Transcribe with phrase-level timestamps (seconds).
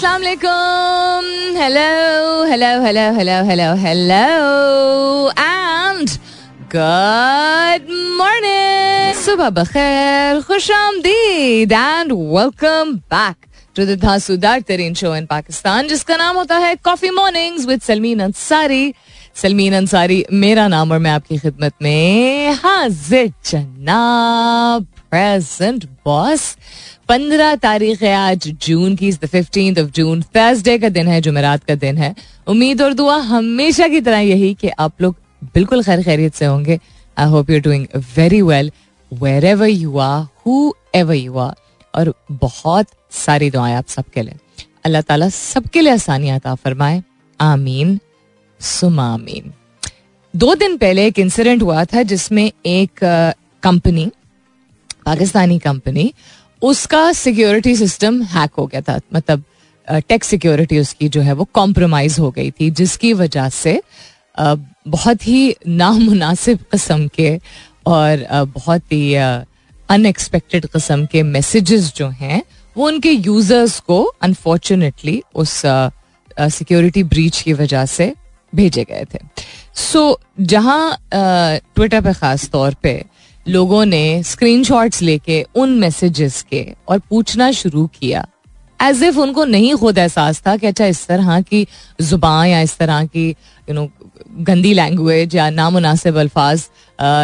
[0.00, 1.25] Assalamu alaikum.
[1.53, 5.29] Hello, hello, hello, hello, hello, hello.
[5.37, 6.17] And
[6.69, 9.13] good morning.
[9.23, 16.17] Subha bakhair, khush आमदीद and welcome back to the धांसूदार तरीन show in Pakistan जिसका
[16.17, 18.93] नाम होता है coffee mornings with Salmeen Ansari
[19.41, 26.55] Salmeen Ansari मेरा नाम और मैं आपकी खिदमत में हाजिर जनाब प्रेजेंट बॉस
[27.11, 31.75] पंद्रह तारीख है आज जून की फिफ्टींथ ऑफ़ जून थर्सडे का दिन है, जुमेरात का
[31.75, 32.13] दिन है।
[32.47, 35.15] उम्मीद और दुआ हमेशा की तरह यही कि आप लोग
[35.55, 36.79] बिल्कुल खैर खैरियत से होंगे।
[37.17, 37.85] I hope you doing
[38.17, 38.71] very well
[39.45, 40.23] wherever you are
[40.95, 41.53] whoever you are
[41.93, 44.35] और बहुत सारी दुआएँ आप सबके लिए।
[44.85, 47.03] अल्लाह ताला सबके लिए आसानियात फरमाए।
[47.39, 47.99] आमीन।
[48.59, 49.53] सुमामीन
[50.33, 52.99] दो दिन पहले एक इंसिडेंट हुआ था जिसमें एक
[53.63, 54.11] कंपनी
[55.05, 56.13] पाकिस्तानी कंपनी
[56.61, 59.43] उसका सिक्योरिटी सिस्टम हैक हो गया था। मतलब
[59.87, 63.81] टेक सिक्योरिटी उसकी जो है वो कॉम्प्रोमाइज हो गई थी जिसकी वजह से
[64.39, 67.39] बहुत ही नामुनासिब कस्म के
[67.87, 72.41] और बहुत ही अनएक्सपेक्टेड कस्म के मैसेजेस जो हैं
[72.75, 75.61] वो उनके यूज़र्स को अनफॉर्चुनेटली उस
[76.39, 78.13] सिक्योरिटी ब्रीच की वजह से
[78.55, 79.19] भेजे गए थे।
[79.75, 82.93] सो so, जहाँ ट्विटर पे खास तौर पे
[83.45, 88.25] लोगों ने स्क्रीनशॉट्स लेके उन मैसेजेस के और पूछना शुरू किया।
[88.79, 91.65] एज इफ़ उनको नहीं खुद एहसास था कि अच्छा इस तरह की
[92.01, 93.87] ज़ुबान या इस तरह की यू नो
[94.39, 96.63] गंदी लैंग्वेज या नामुनासिब अल्फाज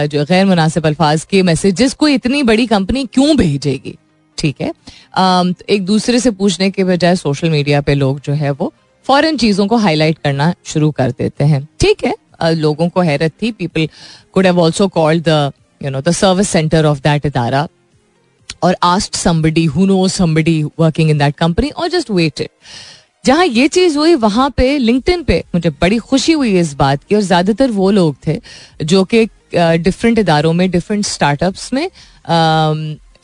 [0.10, 3.98] जो गैर मुनासिब अल्फाज के मैसेजेस को इतनी बड़ी कंपनी क्यों भेजेगी?
[4.38, 4.72] ठीक है?
[5.70, 8.72] एक दूसरे से पूछने के बजाय सोशल मीडिया पे लोग जो है वो
[9.06, 12.14] फॉरन चीज़ों को हाईलाइट करना शुरू कर देते हैं। ठीक है?
[12.44, 13.88] लोगों को हैरत थी। People
[14.34, 17.68] could have also called the you know, the service center of that idara
[18.64, 22.50] or asked somebody, who knows somebody working in that company, or just waited.
[23.26, 27.16] जहाँ ये चीज़ हुई, वहाँ पे लिंक्डइन पे मुझे बड़ी खुशी हुई इस बात की,
[27.16, 28.40] और ज़्यादातर वो लोग थे,
[28.84, 31.90] जो कि डिफरेंट इदारों में डिफरेंट स्टार्टअप्स में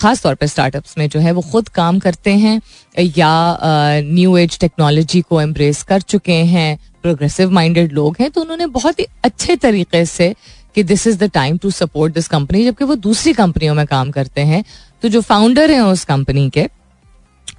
[0.02, 2.60] खास तौर पे स्टार्टअप्स में जो है, वो खुद काम करते हैं,
[3.00, 3.60] या
[4.04, 9.00] न्यू एज टेक्नोलॉजी को एम्ब्रेस कर चुके हैं प्रोग्रेसिव माइंडेड लोग हैं तो उन्होंने बहुत
[9.00, 10.34] ही अच्छे तरीके से
[10.76, 14.12] कि this is the time to support this company जबकि वो दूसरी कंपनियों में काम
[14.12, 14.64] करते हैं।
[15.04, 16.68] तो जो फाउंडर हैं उस कंपनी के,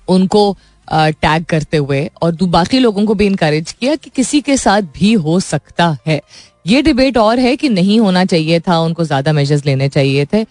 [0.08, 0.56] उनको
[0.88, 5.12] टैग करते हुए और बाकी लोगों को भी इनकरेज किया कि किसी के साथ भी
[5.14, 6.20] हो सकता है।
[6.66, 10.44] ये डिबेट और है कि नहीं होना चाहिए था, उनको ज़्यादा मेजर्स लेने चाहिए थे।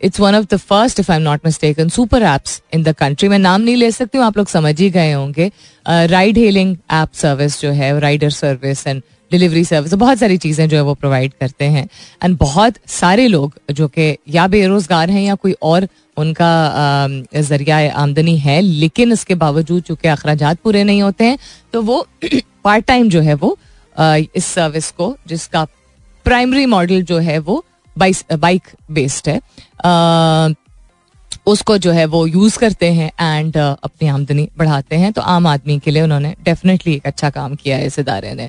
[0.00, 3.28] It's one of the first if I am not mistaken super apps in the country
[3.28, 5.50] मैं नाम नहीं ले सकती हूँ, आप लोग समझ ही गए होंगे।
[5.86, 10.76] राइड हेलिंग ऐप सर्विस जो है rider service and delivery service बहुत सारी चीज़ें जो
[10.76, 11.88] है वो प्रोवाइड करते हैं।
[12.24, 16.50] एंड बहुत सारे लोग जो कि या बेरोजगार हैं या कोई और उनका
[17.36, 21.38] ज़रिया आमदनी है, लेकिन इसके बावजूद चूँकि अखराज पूरे नहीं होते हैं
[21.72, 22.06] तो वो
[22.64, 23.56] पार्ट टाइम जो है वो
[23.96, 25.64] इस सर्विस को, जिसका
[26.26, 27.64] प्राइमरी मॉडल जो है वो
[27.96, 29.40] बाइस बाइक बेस्ड है
[31.46, 35.78] उसको जो है वो यूज़ करते हैं एंड अपनी आमदनी बढ़ाते हैं। तो आम आदमी
[35.78, 38.48] के लिए उन्होंने डेफिनेटली एक अच्छा काम किया है इस इदारे ने।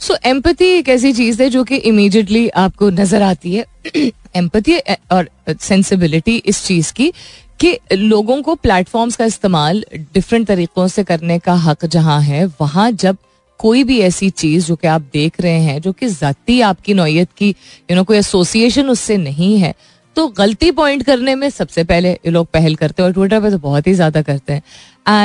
[0.00, 3.64] सो so, एम्पति एक ऐसी चीज़ है जो कि इमीडिएटली आपको नज़र आती है।
[4.36, 4.78] एम्पति
[5.12, 7.12] और सेंसिबिलिटी इस चीज़ की
[7.60, 12.90] कि लोगों को प्लेटफॉर्म्स का इस्तेमाल डिफरेंट तरीकों से करने का हक जहाँ है वहाँ
[12.92, 13.16] जब
[13.60, 17.28] कोई भी ऐसी चीज़ जो कि आप देख रहे हैं जो कि जाती आपकी नौयत
[17.36, 17.48] की
[17.90, 19.74] यू नो कोई एसोसिएशन उससे नहीं है
[20.16, 23.50] तो गलती पॉइंट करने में सबसे पहले ये लोग पहल करते हैं और ट्विटर पे
[23.50, 24.62] तो बहुत ही ज़्यादा करते हैं।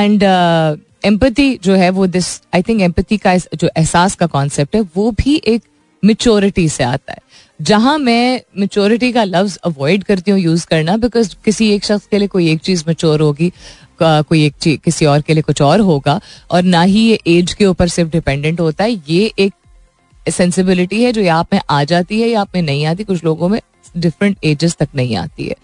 [0.02, 0.24] एंड
[1.04, 5.10] एम्पति जो है वो दिस आई थिंक एम्पति का जो एहसास का कॉन्सेप्ट है, वो
[5.12, 5.62] भी एक
[6.02, 7.20] मिच्योरिटी से आता है।
[7.60, 12.18] जहाँ मैं मिच्योरिटी का लफ्ज अवॉइड करती हूँ यूज़ करना बिकॉज़ किसी एक शख्स के
[12.18, 13.52] लिए कोई एक चीज़ मेच्योर होगी
[14.02, 16.20] कोई एक चीज़ किसी और के लिए कुछ और होगा,
[16.50, 19.52] और ना ही ये एज के ऊपर सिर्फ़ डिपेंडेंट होता है, ये एक
[20.26, 23.48] सेंसिबिलिटी है जो आप में आ जाती है या आप में नहीं आती, कुछ लोगों
[23.48, 23.60] में
[23.96, 25.54] डिफरेंट एजेस तक नहीं आती है।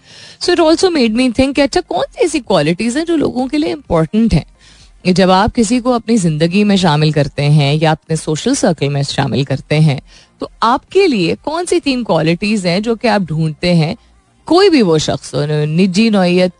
[0.41, 3.57] So it also made me think अच्छा कौन सी ऐसी क्वालिटीज हैं जो लोगों के
[3.57, 4.45] लिए इंपॉर्टेंट हैं?
[5.05, 9.01] जब आप किसी को अपनी ज़िंदगी में शामिल करते हैं या अपने सोशल सर्कल में
[9.03, 9.99] शामिल करते हैं
[10.41, 13.95] तो आपके लिए कौन सी तीन क्वालिटीज हैं जो कि आप ढूंढते हैं?
[14.47, 16.51] कोई भी वो शख्स हो, निजी नोयत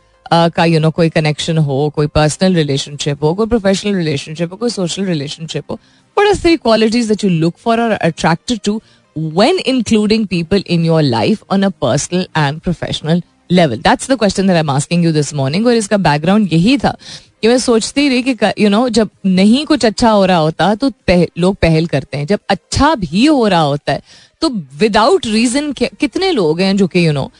[0.56, 4.70] का यू नो कोई कनेक्शन हो, कोई पर्सनल रिलेशनशिप हो, कोई प्रोफेशनल रिलेशनशिप हो, कोई
[4.70, 5.80] सोशल रिलेशनशिप हो
[6.18, 8.82] but three qualities you look for are attracted to
[9.16, 13.22] when including people in your life on a personal and professional
[13.52, 16.96] level that's the question that I am you this morning और इसका background यही था
[17.44, 20.38] कि मैं सोचती रही कि you you know know, जब नहीं कुछ अच्छा हो रहा
[20.38, 24.02] होता तो पह, लोग पहल करते हैं। जब अच्छा भी हो रहा होता है
[24.42, 24.50] तो
[24.80, 27.32] विदाउट रीजन कितने लोग हैं जो कि यू नो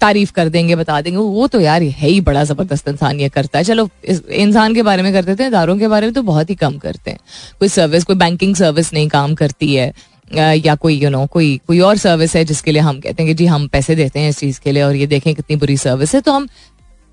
[0.00, 3.58] तारीफ़ कर देंगे बता देंगे वो तो यार है ही बड़ा ज़बरदस्त इंसान ये करता
[3.58, 6.54] है। चलो इंसान के बारे में करते थे इदारों के बारे में तो बहुत ही
[6.54, 7.18] कम करते हैं।
[7.58, 9.92] कोई सर्विस कोई बैंकिंग सर्विस नहीं काम करती है
[10.56, 13.34] या कोई यू नो कोई कोई और सर्विस है जिसके लिए हम कहते हैं कि
[13.34, 16.14] जी हम पैसे देते हैं इस चीज़ के लिए और ये देखें कितनी बुरी सर्विस
[16.14, 16.48] है तो हम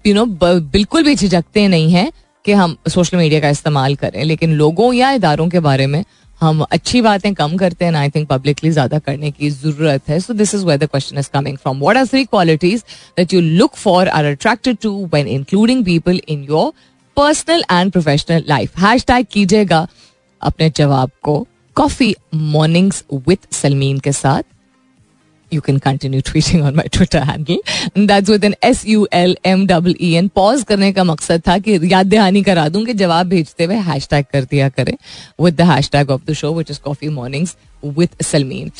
[0.06, 2.12] यू नो बिल्कुल भी झिझकते नहीं है
[2.46, 6.04] कि हम सोशल मीडिया का इस्तेमाल करें, लेकिन लोगों या इदारों के बारे में
[6.42, 10.34] हम अच्छी बातें कम करते हैं आई थिंक पब्लिकली ज़्यादा करने की ज़रूरत है। So
[10.34, 12.84] this is where the question is coming from what are three qualities
[13.18, 16.72] that you look for are attracted to when including people in your
[17.18, 19.88] personal and professional life hashtag कीजिएगा
[20.42, 24.44] अपने जवाब को coffee mornings with Salmeen के साथ
[25.52, 27.58] you can continue tweeting on my Twitter handle.
[27.96, 30.30] And that's with an S U L M W E N.
[30.36, 34.08] Pause करने का मकसद था कि याद दहानी करा दूँ कि जवाब भेजते हुए हैश
[34.10, 34.94] टैग कर दिया करें
[35.42, 37.56] with the hashtag of the show which is coffee mornings
[37.86, 38.72] with Salmeen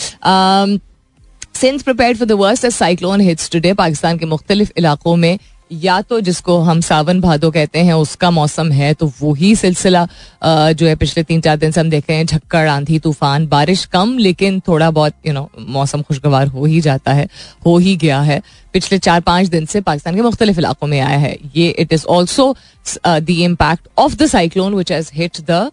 [1.56, 5.38] since prepare for the worst cyclone hits today Pakistan के मुख्तलिफ़ इलाकों में
[5.72, 10.06] या तो जिसको हम सावन भादो कहते हैं, उसका मौसम है तो वही सिलसिला
[10.44, 13.86] जो है पिछले तीन चार दिन से हम देख रहे हैं, झक्कड़, आंधी, तूफ़ान, बारिश
[13.86, 17.28] कम, लेकिन थोड़ा बहुत यू नो मौसम खुशगवार हो ही जाता है,
[17.66, 18.42] हो ही गया है।
[18.74, 22.06] पिछले चार पाँच दिन से पाकिस्तान के मुख्तलिफ़ इलाकों में आया है। ये it is
[22.08, 22.56] also
[22.98, 25.70] the impact of the cyclone which has hit the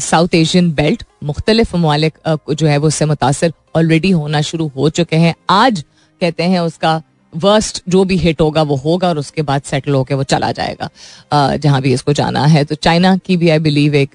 [0.00, 2.18] South Asian belt मुख्तलिफ़ ममालिक
[2.50, 5.84] जो है वो उससे मुतासर ऑलरेडी होना शुरू हो चुके हैं। आज
[6.20, 7.00] कहते हैं उसका
[7.36, 11.56] वर्स्ट जो भी हिट होगा, वो होगा और उसके बाद सेटल होकर वो चला जाएगा।
[11.56, 14.14] जहाँ भी इसको जाना है। तो चाइना की भी आई बिलीव एक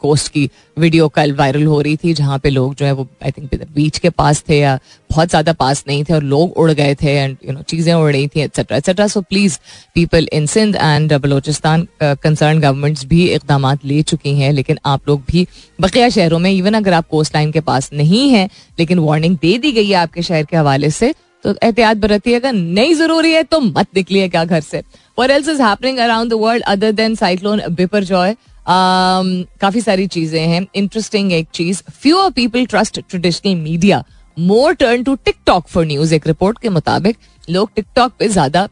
[0.00, 3.30] कोस्ट की वीडियो कल वायरल हो रही थी, जहाँ पे लोग जो है वो आई
[3.30, 4.78] थिंक बीच के पास थे या
[5.10, 8.12] बहुत ज़्यादा पास नहीं थे और लोग उड़ गए थे एंड यू नो चीज़ें उड़
[8.12, 9.58] रही थी etcetera etcetera so please
[9.94, 15.22] people in Sindh and Balochistan concern governments भी इकदाम ले चुकी हैं, लेकिन आप लोग
[15.28, 15.46] भी
[15.78, 18.48] बकिया शहरों में इवन अगर आप कोस्ट लाइन के पास नहीं है,
[18.78, 21.14] लेकिन वार्निंग दे दी गई है आपके शहर के हवाले से
[21.46, 24.82] तो एहतियात बरतिएगा नहीं ज़रूरी है तो मत निकलिए क्या घर से।
[25.18, 27.60] What else is happening around the world other than cyclone
[28.04, 28.34] Biparjoy
[28.68, 34.02] काफ़ी सारी चीज़ें हैं। इंटरेस्टिंग एक चीज़। Few people trust traditional media
[34.36, 37.18] more turn to TikTok for news एक रिपोर्ट के मुताबिक
[37.48, 38.68] लोग टिकटॉक पे ज़्यादा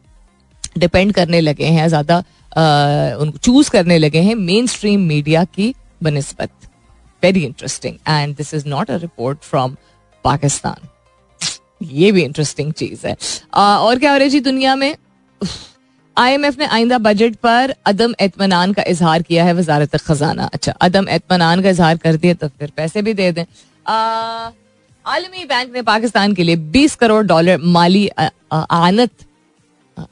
[0.78, 2.18] डिपेंड करने लगे हैं, ज़्यादा
[3.20, 6.50] उनको चूज़ करने लगे हैं मेन स्ट्रीम मीडिया की बनस्बत।
[7.22, 9.76] Very interesting and this is not a report from
[10.24, 10.88] Pakistan
[11.84, 13.16] ये भी इंटरेस्टिंग चीज़ है।
[13.54, 14.94] आ, और क्या हो रही जी दुनिया में?
[16.16, 21.08] आईएमएफ ने आइंदा बजट पर अदम एतमान का इजहार किया है वजारत खजाना। अच्छा अदम
[21.08, 23.44] एतमान का इजहार कर दिया तो फिर पैसे भी दे दें।
[25.06, 28.08] आलमी बैंक ने पाकिस्तान के लिए 20 करोड़ डॉलर माली
[28.52, 29.10] आनत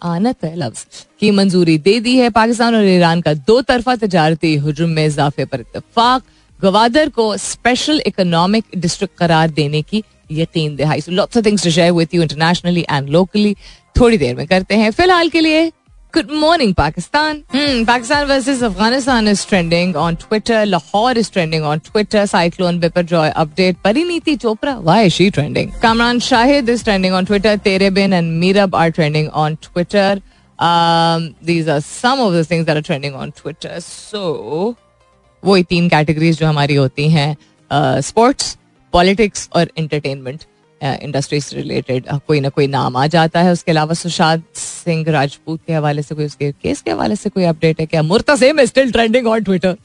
[0.03, 4.55] आनत है लफ्ज की मंजूरी दे दी है पाकिस्तान और ईरान का दो तरफा तजारती
[4.57, 6.23] हजम में इजाफे पर इतफाक
[6.61, 10.03] गवादर को स्पेशल इकोनॉमिक डिस्ट्रिक्ट करार देने की
[10.41, 13.55] यकीन दहाई। Lots of things to share with you internationally and locally
[14.01, 15.71] थोड़ी देर में करते हैं। फ़िलहाल के लिए
[16.15, 17.43] good morning Pakistan.
[17.87, 22.81] Pakistan versus Afghanistan is trending on Twitter Lahore is trending on Twitter cyclone
[23.13, 28.13] Biparjoy update Parineeti Chopra why she trending Kamran Shahid is trending on Twitter Tere Bin
[28.13, 30.21] and Meerab are trending on Twitter
[31.47, 34.75] these are some of the things are trending on Twitter so
[35.43, 38.57] वही तीन categories जो हमारी होती हैं sports
[38.93, 40.45] politics और entertainment
[40.81, 45.61] industry से related कोई ना कोई नाम आ जाता है उसके अलावा सुशांत सिंह राजपूत
[45.67, 48.03] के हवाले से कोई उसके केस के हवाले से कोई अपडेट है क्या?
[48.03, 49.77] Murtasim is still trending on Twitter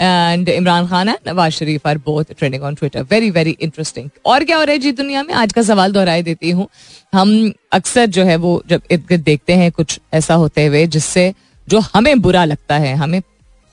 [0.00, 4.44] and Imran Khan and Nawaz Sharif are both trending on Twitter very very interesting और
[4.44, 5.34] क्या हो रहा है जी दुनिया में?
[5.34, 6.68] आज का सवाल दोहराई देती हूँ।
[7.14, 11.32] हम अक्सर जो है वो जब इर्द गिर्द देखते हैं कुछ ऐसा होते हुए जिससे
[11.68, 13.20] जो हमें बुरा लगता है, हमें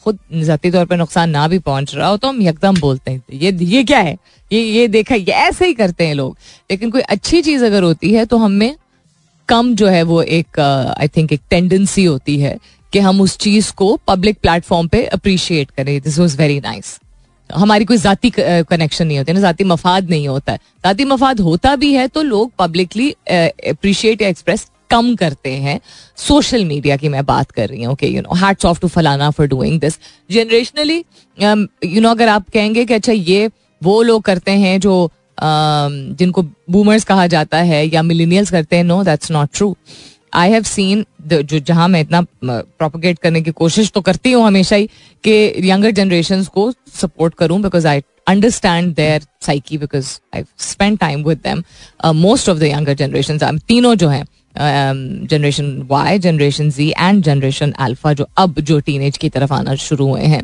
[0.05, 3.23] खुद जाती तौर पर नुकसान ना भी पहुँच रहा हो तो हम एकदम बोलते हैं
[3.33, 4.17] ये ये क्या है?
[4.51, 6.37] ये ये देखा ये ऐसे ही करते हैं लोग.
[6.71, 8.75] लेकिन कोई अच्छी चीज़ अगर होती है तो हमें
[9.49, 12.57] कम जो है वो एक आई uh, थिंक एक टेंडेंसी होती है
[12.93, 16.99] कि हम उस चीज़ को पब्लिक प्लेटफॉर्म पे अप्रिशिएट करें। दिस वॉज़ वेरी नाइस
[17.49, 21.75] हमारी कोई जाति कनेक्शन नहीं होती ना जाति मफाद नहीं होता। है जाति मफाद होता
[21.75, 25.79] भी है तो लोग पब्लिकली अप्रिशिएट या एक्सप्रेस कम करते हैं।
[26.17, 29.29] सोशल मीडिया की मैं बात कर रही हूँ कि you know hats off to फलाना
[29.29, 29.99] for doing this
[30.29, 31.03] generationally
[31.37, 33.49] you know अगर आप कहेंगे कि अच्छा ये
[33.81, 38.83] वो लोग करते हैं जो um, जिनको बूमर्स कहा जाता है या मिलीनियल्स करते हैं
[38.83, 39.75] no that's not true
[40.33, 44.75] I have seen जो जहाँ मैं इतना प्रोपोगेट करने की कोशिश तो करती हूँ हमेशा
[44.75, 44.87] ही
[45.23, 51.23] कि यंगर जनरेशन को सपोर्ट करूँ because I understand their psyche because I spend time
[51.23, 51.63] with them
[52.17, 54.25] most of the younger generation तीनों जो हैं
[54.57, 60.07] generation Y generation Z and generation alpha जो अब जो टीनेज की तरफ़ आना शुरू
[60.07, 60.43] हुए हैं।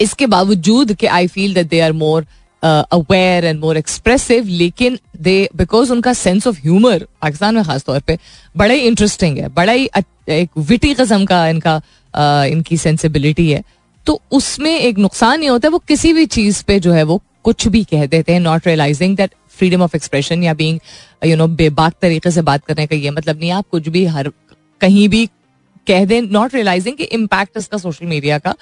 [0.00, 2.26] इसके बावजूद कि I feel that they are more
[2.62, 8.18] aware and more expressive लेकिन दे बिकॉज़ उनका सेंस ऑफ़ ह्यूमर पाकिस्तान में खासतौर पे
[8.56, 9.88] बड़ा ही इंटरेस्टिंग है बड़ा ही
[10.28, 13.62] एक विटी कस्म का इनका uh, इनकी सेंसिबिलिटी है।
[14.06, 17.20] तो उसमें एक नुकसान ये होता है वो किसी भी चीज़ पे जो है वो
[17.44, 20.78] कुछ भी कह देते हैं not realising that freedom of expression या बीइंग
[21.26, 24.30] यू नो बेबाक तरीके से बात करने का ये मतलब नहीं आप कुछ भी हर,
[24.80, 25.28] कहीं भी
[25.86, 28.54] कह दें नॉट रियलाइजिंग कि इम्पैक्ट इसका सोशल मीडिया का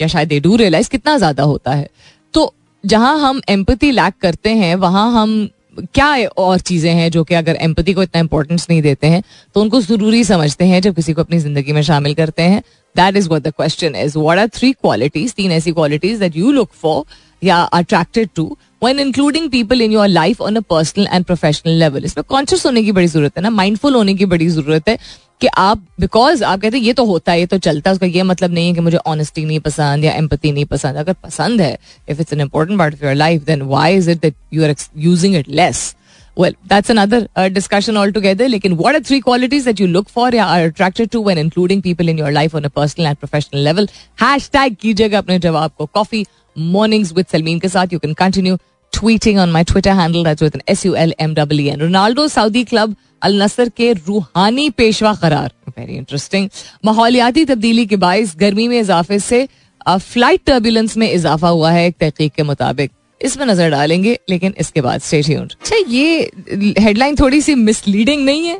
[0.00, 1.88] या शायद दे डू रियलाइज़ कितना ज़्यादा होता है।
[2.34, 2.52] तो
[2.84, 5.48] जहाँ हम एम्पति लैक करते हैं, वहाँ हम
[5.94, 6.06] क्या
[6.38, 9.22] और चीज़ें हैं जो कि अगर एम्पति को इतना इंपॉर्टेंस नहीं देते हैं
[9.54, 12.62] तो उनको ज़रूरी समझते हैं जब किसी को अपनी ज़िंदगी में शामिल करते हैं।
[12.96, 16.52] That is what the question is what are three qualities तीन ऐसी qualities that you
[16.52, 17.04] look for
[17.44, 22.04] या attracted to one including people in your life on a personal and professional level
[22.04, 24.98] इसमें कॉन्शियस होने की बड़ी ज़रूरत है ना माइंडफुल होने की बड़ी ज़रूरत है
[25.40, 28.06] कि आप बिकॉज़ आप कहते हैं ये तो होता है ये तो चलता है उसका
[28.06, 31.60] ये मतलब नहीं है कि मुझे ऑनेस्टी नहीं पसंद या एम्पति नहीं पसंद अगर पसंद
[31.60, 31.76] है
[32.08, 34.74] if it's an important part of your life then why is it that you are
[34.98, 35.94] using it less
[36.36, 38.46] Well, that's another uh, discussion altogether.
[38.46, 41.82] Lekin, what are three qualities that you look for or are attracted to when including
[41.82, 43.88] people in your life on a personal and professional level?
[44.18, 46.24] Hashtag कीजिएगा अपने जवाब को Coffee
[46.58, 47.92] Mornings with Salmeen के साथ.
[47.92, 48.56] You can continue
[48.92, 51.80] tweeting on my Twitter an S U L M W N.
[51.80, 55.52] Ronaldo Saudi club Al Nassr के रूहानी पेशवा करार.
[55.78, 56.48] Very interesting
[56.84, 59.48] माहौलियाती तब्दीली के बायस गर्मी में इजाफे से
[59.88, 62.90] फ़्लाइट टर्बुलेंस में इजाफा हुआ है एक तहकीक के मुताबिक.
[63.20, 66.30] इसमें नज़र डालेंगे, लेकिन इसके बाद स्टेट अच्छा ये
[66.78, 68.58] हेडलाइन थोड़ी सी मिसलीडिंग नहीं है?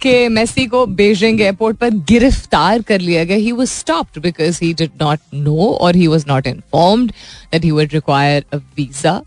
[0.00, 4.72] कि मेसी को बेजिंग एयरपोर्ट पर गिरफ़्तार कर लिया गया। He was stopped because he
[4.74, 7.10] did not know और he was not informed
[7.52, 9.20] that he would require visa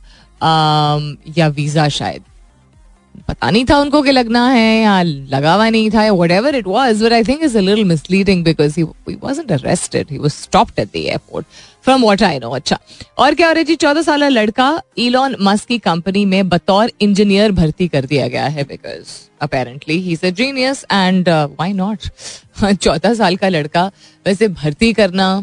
[1.37, 2.21] या वीज़ा शायद।
[3.27, 7.03] पता नहीं था उनको कि लगना है या लगा हुआ नहीं था whatever it was
[7.03, 8.83] but I think is little misleading because he
[9.23, 11.45] wasn't arrested he was stopped at the airport
[11.83, 12.77] from what I know अच्छा
[13.17, 13.75] और क्या हो रहा है जी?
[13.75, 18.63] चौदह साल लड़का इलॉन मस्क की कंपनी में बतौर इंजीनियर भर्ती कर दिया गया है
[18.63, 22.07] because apparently he is a genius and why not
[22.63, 23.85] चौदह साल का लड़का
[24.25, 25.33] वैसे भर्ती करना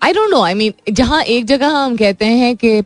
[0.00, 2.80] I don't know I mean जहाँ एक जगह हम कहते हैं कि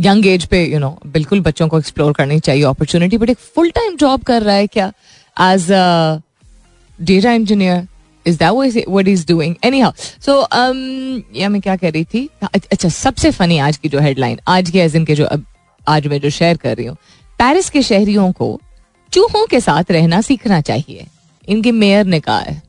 [0.00, 3.70] यंग एज पे यू नो बिल्कुल बच्चों को एक्सप्लोर करनी चाहिए अपॉर्चुनिटी बट एक फुल
[3.70, 4.92] टाइम जॉब कर रहा है क्या?
[5.36, 6.20] As a
[6.98, 7.86] data engineer
[8.26, 9.92] is that what is doing anyhow
[10.26, 10.40] so
[11.38, 12.28] या मैं क्या कह रही थी?
[12.42, 15.44] अच्छा सबसे फनी आज की जो हेडलाइन आज के दिन के जो अब,
[15.86, 16.96] आज मैं जो शेयर कर रही हूँ
[17.38, 18.60] पेरिस के शहरियों को
[19.12, 21.06] चूहों के साथ रहना सीखना चाहिए।
[21.48, 22.62] इनके मेयर ने कहा है।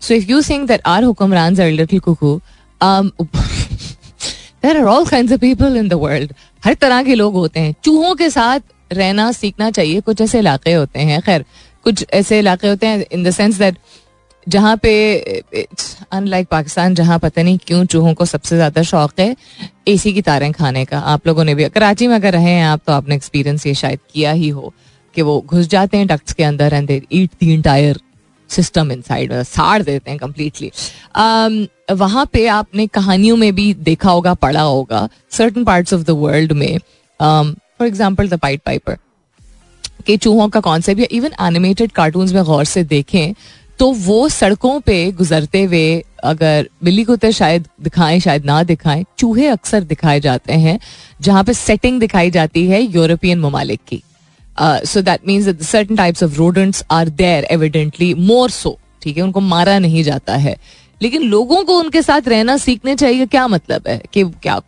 [0.00, 2.40] So if you think that our हुक्मरान are little cuckoo
[4.64, 6.32] there are all kind of people in the world
[6.62, 8.60] हर तरह के लोग होते हैं। चूहों के साथ
[8.92, 11.44] रहना, सीखना चाहिए। कुछ ऐसे इलाके होते हैं। खैर,
[11.86, 13.76] कुछ ऐसे इलाके होते हैं इन द सेंस दैट
[14.46, 14.92] जहाँ पे
[16.12, 19.34] अनलाइक पाकिस्तान, जहाँ पता नहीं क्यों चूहों को सबसे ज़्यादा शौक है
[19.88, 22.80] एसी की तारें खाने का। आप लोगों ने भी कराची में अगर रहे हैं आप
[22.86, 24.72] तो आपने एक्सपीरियंस ये शायद किया ही हो
[25.14, 28.00] कि वो घुस जाते हैं डक्ट्स के अंदर and eat the entire
[28.52, 31.66] system inside साड़ देते हैं कम्प्लीटली um,
[31.98, 36.52] वहाँ पे आपने कहानियों में भी देखा होगा पढ़ा होगा certain parts of the world
[36.54, 36.78] में
[37.20, 38.96] for example the Pied Piper
[40.06, 43.34] के चूहों का कॉन्सेप्ट या इवन एनिमेटेड कार्टून में गौर से देखें
[43.78, 49.46] तो वो सड़कों पे गुजरते हुए अगर बिल्ली कुत्ते शायद दिखाएँ शायद ना दिखाएँ चूहे
[49.48, 50.78] अक्सर दिखाए जाते हैं
[51.20, 54.02] जहाँ पे सेटिंग दिखाई जाती है यूरोपियन ममालिक की।
[54.58, 59.22] So that means certain types of rodents are there evidently more so ठीक है?
[59.22, 60.56] उनको मारा नहीं जाता है।
[61.00, 64.00] लेकिन लोगों को उनके साथ रहना सीखने चाहिए क्या मतलब है?
[64.12, 64.60] कि क्या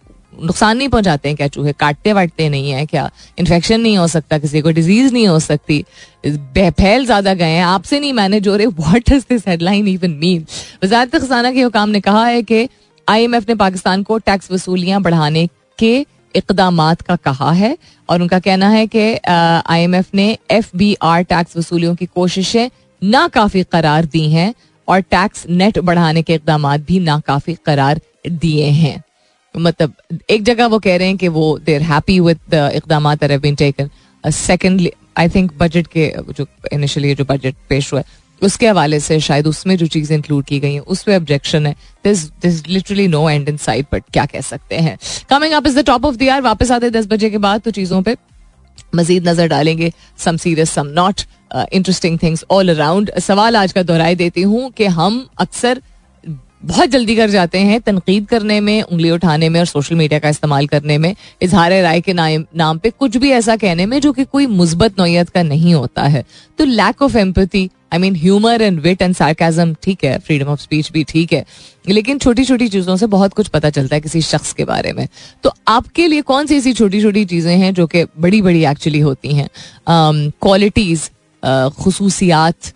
[0.42, 1.46] नुकसान नहीं पहुंचाते हैं क्या?
[1.48, 3.10] चूहे काटते वाटते नहीं है क्या?
[3.38, 5.84] इन्फेक्शन नहीं हो सकता, किसी को डिज़ीज़ नहीं हो सकती।
[6.26, 10.44] फैल ज़्यादा गए हैं। आपसे नहीं मैनेज हो रहे। What is this headline even mean
[10.84, 12.68] वजारत खजाना के हुकाम ने कहा है कि
[13.08, 15.46] आईएमएफ ने पाकिस्तान को टैक्स वसूलियाँ बढ़ाने
[15.78, 15.94] के
[16.36, 17.76] इकदाम का कहा है
[18.08, 22.70] और उनका कहना है कि आईएमएफ ने एफ़ बी आर टैक्स वसूलियों की कोशिशें
[23.02, 24.54] नाकाफी करार दी हैं
[24.88, 29.02] और टैक्स नेट बढ़ाने के इकदाम भी नाकाफी करार दिए हैं।
[29.54, 29.92] मतलब
[30.30, 33.14] एक जगह वो कह रहे हैं कि वो देर हैप्पी विद इकदाम
[34.24, 39.18] सेकेंडली आई थिंक बजट के, जो इनिशियली जो बजट पेश हुआ है उसके हवाले से
[39.20, 41.74] शायद उसमें जो चीज़ें इंक्लूड की गई हैं उस पर ऑब्जेक्शन है।
[42.04, 44.96] This this literally no and inside but क्या कह सकते हैं?
[45.30, 47.70] Coming up is the top of the hour वापस आते दस बजे के बाद तो
[47.70, 48.16] चीज़ों पर
[48.94, 51.20] मजीद नज़र डालेंगे some serious some not
[51.54, 55.80] interesting things all around सवाल आज का दोहराई देती हूँ कि हम अक्सर
[56.64, 60.28] बहुत जल्दी कर जाते हैं तनकीद करने में, उंगली उठाने में और सोशल मीडिया का
[60.28, 64.24] इस्तेमाल करने में, इजहार राय के नाम पे कुछ भी ऐसा कहने में जो कि
[64.24, 66.24] कोई मुस्बत नोयत का नहीं होता है।
[66.58, 70.60] तो lack of empathy I mean humour and wit and sarcasm ठीक है फ्रीडम ऑफ़
[70.60, 71.44] स्पीच भी ठीक है,
[71.88, 75.06] लेकिन छोटी छोटी चीज़ों से बहुत कुछ पता चलता है किसी शख्स के बारे में।
[75.44, 79.00] तो आपके लिए कौन सी ऐसी छोटी छोटी चीज़ें हैं जो कि बड़ी बड़ी एक्चुअली
[79.00, 79.48] होती हैं?
[79.88, 81.10] क्वालिटीज
[81.78, 82.72] खसूसियात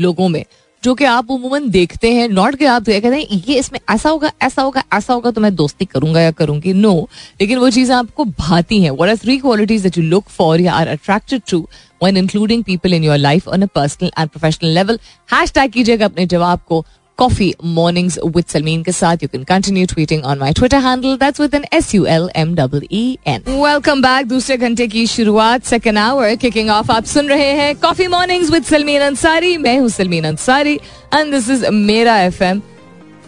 [0.00, 0.44] लोगों में।
[0.86, 4.30] जो कि आप उमूमन देखते हैं नॉट कि आप कहते हैं, ये इसमें ऐसा होगा
[4.42, 6.72] ऐसा होगा ऐसा होगा तो मैं दोस्ती करूँगा या करूँगी?
[6.72, 6.92] नो
[7.40, 8.90] लेकिन वो चीज़ें आपको भाती हैं.
[8.90, 11.58] Where are three qualities that you look for या are attracted to
[12.02, 16.26] one including people in your life on a personal and professional level hash कीजिएगा अपने
[16.26, 16.84] जवाब को.
[17.18, 21.40] कॉफ़ी मॉर्निंग्स विद सलमीन के साथ you can continue tweeting on my Twitter handle that's
[21.40, 25.64] with an S U L M W E N welcome back दूसरे घंटे की शुरुआत
[25.64, 29.88] सेकेंड आवर किकिंग ऑफ़ आप सुन रहे हैं coffee mornings with Salmeen Ansari मैं हूँ
[29.88, 30.74] Salmeen Ansari
[31.14, 32.62] and this is मेरा एफ़ एम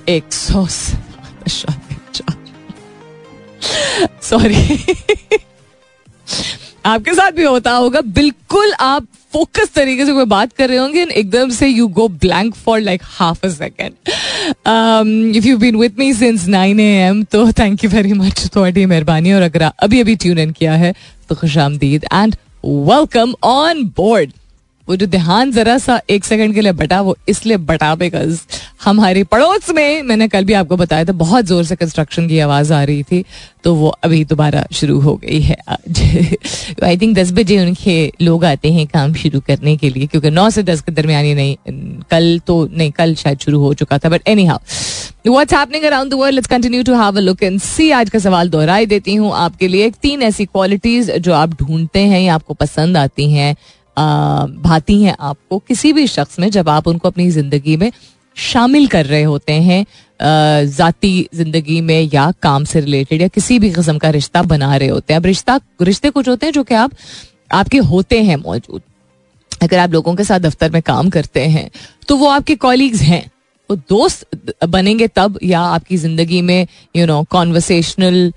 [0.09, 0.67] एक सौ
[4.23, 4.79] सॉरी
[6.87, 11.03] आपके साथ भी होता होगा। बिल्कुल आप फोकस तरीके से कोई बात कर रहे होंगे
[11.03, 13.93] एकदम से you go blank for like half a second
[15.37, 18.87] if you been with me since nine A M तो थैंक यू वेरी मच थोड़ी
[18.87, 20.95] मेहरबानी, और अगर अभी अभी ट्यून इन किया है
[21.29, 24.33] तो खुश आमदीद एंड वेलकम ऑन बोर्ड
[24.89, 28.41] वो जो ध्यान जरा सा एक सेकंड के लिए बटा, वो इसलिए बटा बिकॉज़
[28.85, 32.73] हमारे पड़ोस में, मैंने कल भी आपको बताया था, बहुत ज़ोर से कंस्ट्रक्शन की आवाज़
[32.73, 33.25] आ रही थी
[33.65, 36.01] तो वो अभी दोबारा शुरू हो गई है आज।
[36.85, 40.49] आई थिंक दस बजे उनके लोग आते हैं काम शुरू करने के लिए, क्योंकि नौ
[40.51, 41.57] से दस के दरमियानी नहीं,
[42.11, 44.59] कल तो नहीं, कल शायद शुरू हो चुका था but anyhow
[45.27, 48.19] what's happening around the world let's continue to have a look and see आज का
[48.19, 52.55] सवाल दोहराई देती हूँ आपके लिए तीन ऐसी क्वालिटीज जो आप ढूंढते हैं या आपको
[52.55, 53.55] पसंद आती हैं
[53.99, 57.91] भाती हैं आपको, किसी भी शख्स में जब आप उनको अपनी ज़िंदगी में
[58.37, 59.85] शामिल कर रहे होते हैं
[60.67, 64.89] ज़ाती ज़िंदगी में या काम से रिलेटेड या किसी भी किस्म का रिश्ता बना रहे
[64.89, 66.91] होते हैं, अब रिश्ता, रिश्ते कुछ होते हैं जो कि आप,
[67.53, 68.83] आपके होते हैं मौजूद।
[69.53, 71.71] अगर आप लोगों के साथ दफ्तर में काम करते हैं
[72.09, 73.25] तो वो आपके कॉलीग्स हैं।
[73.71, 78.33] वो दोस्त बनेंगे तब या आपकी ज़िंदगी में यू नो कॉन्वर्सेशनल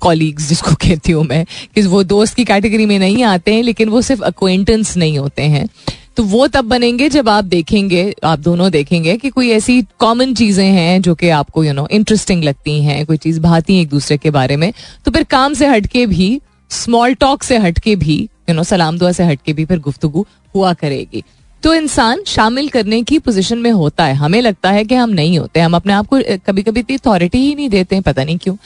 [0.00, 3.88] कॉलीग्स जिसको कहती हूँ मैं, कि वो दोस्त की कैटेगरी में नहीं आते हैं, लेकिन
[3.88, 5.68] वो सिर्फ़ अक्वेंटेंस नहीं होते हैं।
[6.16, 10.66] तो वो तब बनेंगे जब आप देखेंगे, आप दोनों देखेंगे कि कोई ऐसी कॉमन चीज़ें
[10.66, 14.16] हैं जो कि आपको यू नो इंटरेस्टिंग लगती हैं, कोई चीज़ भाती है एक दूसरे
[14.18, 14.72] के बारे में।
[15.04, 19.12] तो फिर काम से हटके भी स्मॉल टॉक से हटके भी यू नो सलाम दुआ
[19.12, 21.22] से हटके भी फिर गुफ्तगु हुआ करेगी।
[21.62, 25.38] तो इंसान शामिल करने की पोजीशन में होता है। हमें लगता है कि हम नहीं
[25.38, 28.38] होते, हम अपने आप को कभी कभी इतनी अथॉरिटी ही नहीं देते हैं पता नहीं
[28.38, 28.56] क्यों।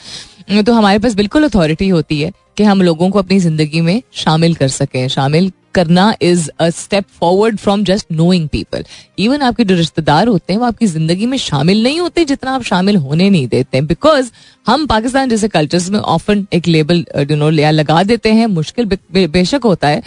[0.47, 4.55] तो हमारे पास बिल्कुल अथॉरिटी होती है कि हम लोगों को अपनी ज़िंदगी में शामिल
[4.55, 8.83] कर सकें। शामिल करना is a step forward from just knowing people
[9.19, 12.63] even आपके जो रिश्तेदार होते हैं, वो आपकी ज़िंदगी में शामिल नहीं होते जितना आप
[12.63, 14.31] शामिल होने नहीं देते बिकॉज़
[14.67, 19.63] हम पाकिस्तान जैसे कल्चर्स में ऑफन एक लेबल यू नो लगा देते हैं। मुश्किल बेशक
[19.63, 20.01] होता है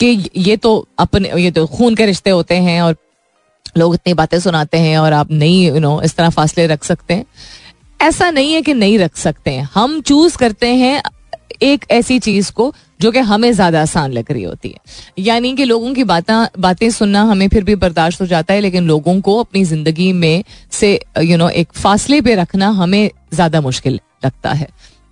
[0.00, 2.96] कि ये तो अपने, ये तो खून के रिश्ते होते हैं और
[3.78, 7.14] लोग इतनी बातें सुनाते हैं और आप नहीं यू नो इस तरह फासले रख सकते
[7.14, 7.24] हैं।
[8.00, 11.00] ऐसा नहीं है कि नहीं रख सकते हैं। हम चूज़ करते हैं
[11.62, 15.64] एक ऐसी चीज़ को जो कि हमें ज़्यादा आसान लग रही होती है। यानी कि
[15.64, 19.38] लोगों की बातें बातें सुनना हमें फिर भी बर्दाश्त हो जाता है लेकिन लोगों को
[19.40, 24.00] अपनी ज़िंदगी में से यू you नो know, एक फासले पे रखना हमें ज़्यादा मुश्किल
[24.24, 24.68] लगता है।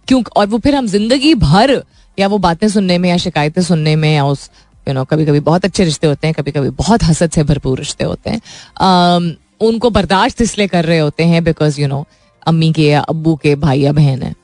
[0.08, 1.82] क्यों और वो फिर हम ज़िंदगी भर
[2.18, 4.50] या वो बातें सुनने में या शिकायतें सुनने में या उस
[4.86, 7.78] यू नो कभी कभी बहुत अच्छे रिश्ते होते हैं कभी कभी बहुत हसद से भरपूर
[7.78, 12.06] रिश्ते होते हैं। उनको बर्दाश्त इसलिए कर रहे होते हैं बिकॉज़ यू नो
[12.46, 14.34] अम्मी के या अबू के भाई या बहन है।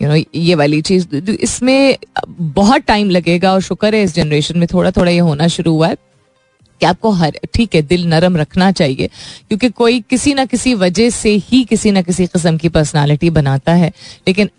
[0.00, 1.96] यू नो ये वाली चीज़ इसमें
[2.28, 5.88] बहुत टाइम लगेगा और शुक्र है इस जनरेशन में थोड़ा थोड़ा ये होना शुरू हुआ
[5.88, 5.96] है
[6.80, 9.06] कि आपको हर, ठीक है, दिल नरम रखना चाहिए,
[9.48, 13.72] क्योंकि कोई किसी ना किसी वजह से ही किसी ना किसी किस्म की पर्सनालिटी बनाता
[13.74, 13.92] है।
[14.28, 14.50] लेकिन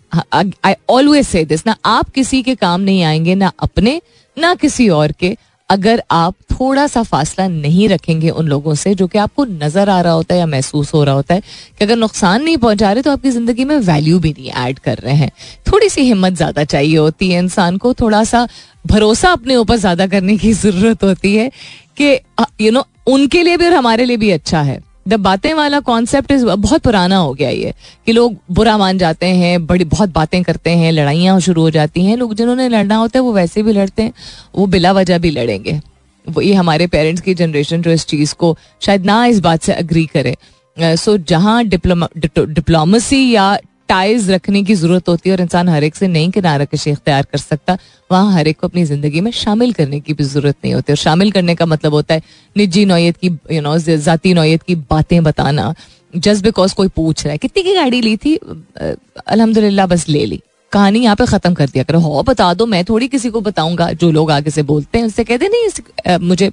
[0.64, 4.00] आई ऑलवेज से दिस ना आप किसी के काम नहीं आएँगे, ना अपने,
[4.36, 5.36] ना किसी और के।
[5.70, 10.00] अगर आप थोड़ा सा फासला नहीं रखेंगे उन लोगों से जो कि आपको नज़र आ
[10.00, 11.40] रहा होता है या महसूस हो रहा होता है
[11.78, 14.98] कि अगर नुकसान नहीं पहुँचा रहे तो आपकी ज़िंदगी में वैल्यू भी नहीं ऐड कर
[14.98, 15.30] रहे हैं।
[15.66, 18.46] थोड़ी सी हिम्मत ज़्यादा चाहिए होती है इंसान को, थोड़ा सा
[18.84, 21.50] भरोसा अपने ऊपर ज़्यादा करने की ज़रूरत होती है
[21.98, 22.18] कि
[22.60, 24.80] यू नो उनके लिए भी और हमारे लिए भी अच्छा है।
[25.10, 27.72] द बातें वाला कॉन्सेप्ट इज़ बहुत पुराना हो गया ये,
[28.06, 32.04] कि लोग बुरा मान जाते हैं, बड़ी, बहुत बातें करते हैं, लड़ाइयाँ शुरू हो जाती
[32.04, 34.12] हैं, लोग जिन्होंने लड़ना होता है वो वैसे भी लड़ते हैं,
[34.54, 35.80] वो बिला वजह भी लड़ेंगे।
[36.26, 39.72] वो ये हमारे पेरेंट्स की जनरेशन जो इस चीज़ को शायद ना इस बात से
[39.72, 40.36] अग्री करे।
[40.76, 43.56] सो जहाँ डिप्लोमेसी या
[43.90, 47.26] टाइज रखने की ज़रूरत होती है और इंसान हर एक से नई किनारा कशी इख्तियार
[47.32, 47.78] कर सकता,
[48.10, 50.96] वहाँ हर एक को अपनी ज़िंदगी में शामिल करने की भी ज़रूरत नहीं होती। और
[50.98, 52.22] शामिल करने का मतलब होता है
[52.56, 55.74] निजी नौयत की यू नो जाती नौयत की बातें बताना।
[56.14, 58.34] जस्ट बिकॉज़ कोई पूछ रहा है, कितनी की गाड़ी ली थी?
[58.36, 60.40] अल्हम्दुलिल्लाह, बस ले ली।
[60.72, 63.90] कहानी यहाँ पे खत्म कर दिया करो। हो, बता दो, मैं थोड़ी किसी को बताऊँगा
[63.94, 66.50] जो लोग आगे से बोलते हैं। उससे कहते नहीं मुझे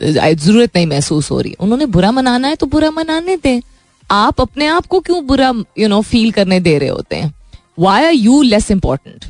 [0.00, 3.60] ज़रूरत नहीं महसूस हो रही। उन्होंने बुरा मनाना है तो बुरा मनाने दें।
[4.10, 7.34] आप अपने आप को क्यों बुरा यू नो फील करने दे रहे होते हैं?
[7.78, 9.24] Why are you less important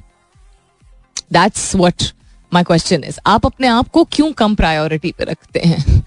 [1.33, 2.03] that's what
[2.55, 6.03] my question is आप अपने आप को क्यों कम प्रायोरिटी पे रखते हैं?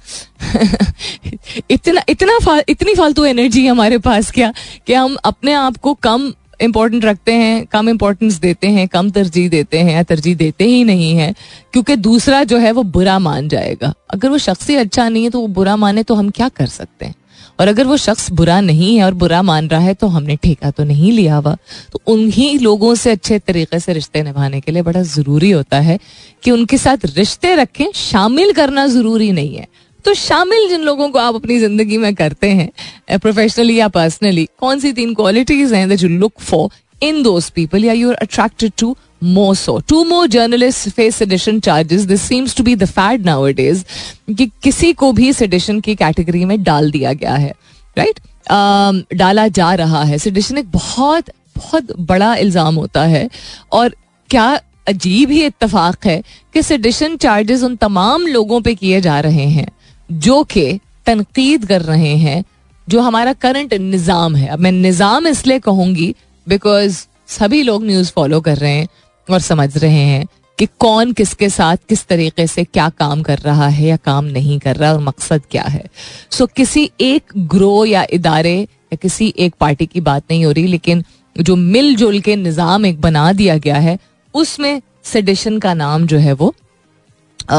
[1.72, 4.54] इतना इतना फा, इतनी फालतू एनर्जी हमारे पास क्या?
[4.88, 9.50] कि हम अपने आप को कम इंपॉर्टेंट रखते हैं कम इंपॉर्टेंस देते हैं कम तरजीह
[9.50, 11.34] देते हैं या तरजीह देते ही नहीं है
[11.74, 15.30] क्योंकि दूसरा जो है वो बुरा मान जाएगा। अगर वो शख्स ही अच्छा नहीं है
[15.30, 17.16] तो वो बुरा माने तो हम क्या कर सकते हैं?
[17.62, 20.71] और अगर वो शख्स बुरा नहीं है और बुरा मान रहा है तो हमने ठेका
[20.71, 21.56] तो नहीं लिया हुआ।
[21.91, 26.00] तो उन्हीं लोगों से अच्छे तरीके से रिश्ते निभाने के लिए बड़ा ज़रूरी होता है
[26.43, 29.67] कि उनके साथ रिश्ते रखें, शामिल करना ज़रूरी नहीं है।
[30.06, 34.80] तो शामिल जिन लोगों को आप अपनी ज़िंदगी में करते हैं प्रोफेशनली या पर्सनली कौन
[34.80, 36.69] सी तीन क्वालिटीज हैं that you look for
[37.02, 39.80] in those people या you are attracted to more so.
[39.82, 42.08] Two more journalists face sedition charges.
[42.08, 43.84] This seems to be the fad nowadays.
[44.30, 47.54] कि किसी को भी sedition की कैटेगरी में डाल दिया गया है
[47.98, 48.26] राइट right?
[48.48, 53.30] um, डाला जा रहा है sedition एक बहुत बहुत बड़ा इल्ज़ाम होता है
[53.72, 53.96] और
[54.30, 54.50] क्या
[54.88, 56.22] अजीब ही इतफाक है
[56.54, 59.68] कि sedition चार्जेस उन तमाम लोगों पे किए जा रहे हैं
[60.10, 62.44] जो कि तनकीद कर रहे हैं
[62.88, 66.14] जो हमारा करंट निज़ाम है अब मैं निज़ाम इसलिए कहूँगी
[66.48, 68.88] बिकॉज़ सभी लोग न्यूज़ फॉलो कर रहे हैं
[69.30, 70.26] और समझ रहे हैं
[70.60, 74.60] कि कौन किसके साथ किस तरीके से क्या काम कर रहा है या काम नहीं
[74.60, 75.84] कर रहा और मकसद क्या है।
[76.32, 80.52] सो so, किसी एक ग्रोह या इदारे या किसी एक पार्टी की बात नहीं हो
[80.52, 81.04] रही लेकिन
[81.36, 83.98] जो मिलजुल के निज़ाम एक बना दिया गया है
[84.34, 86.54] उसमें सेडिशन का नाम जो है वो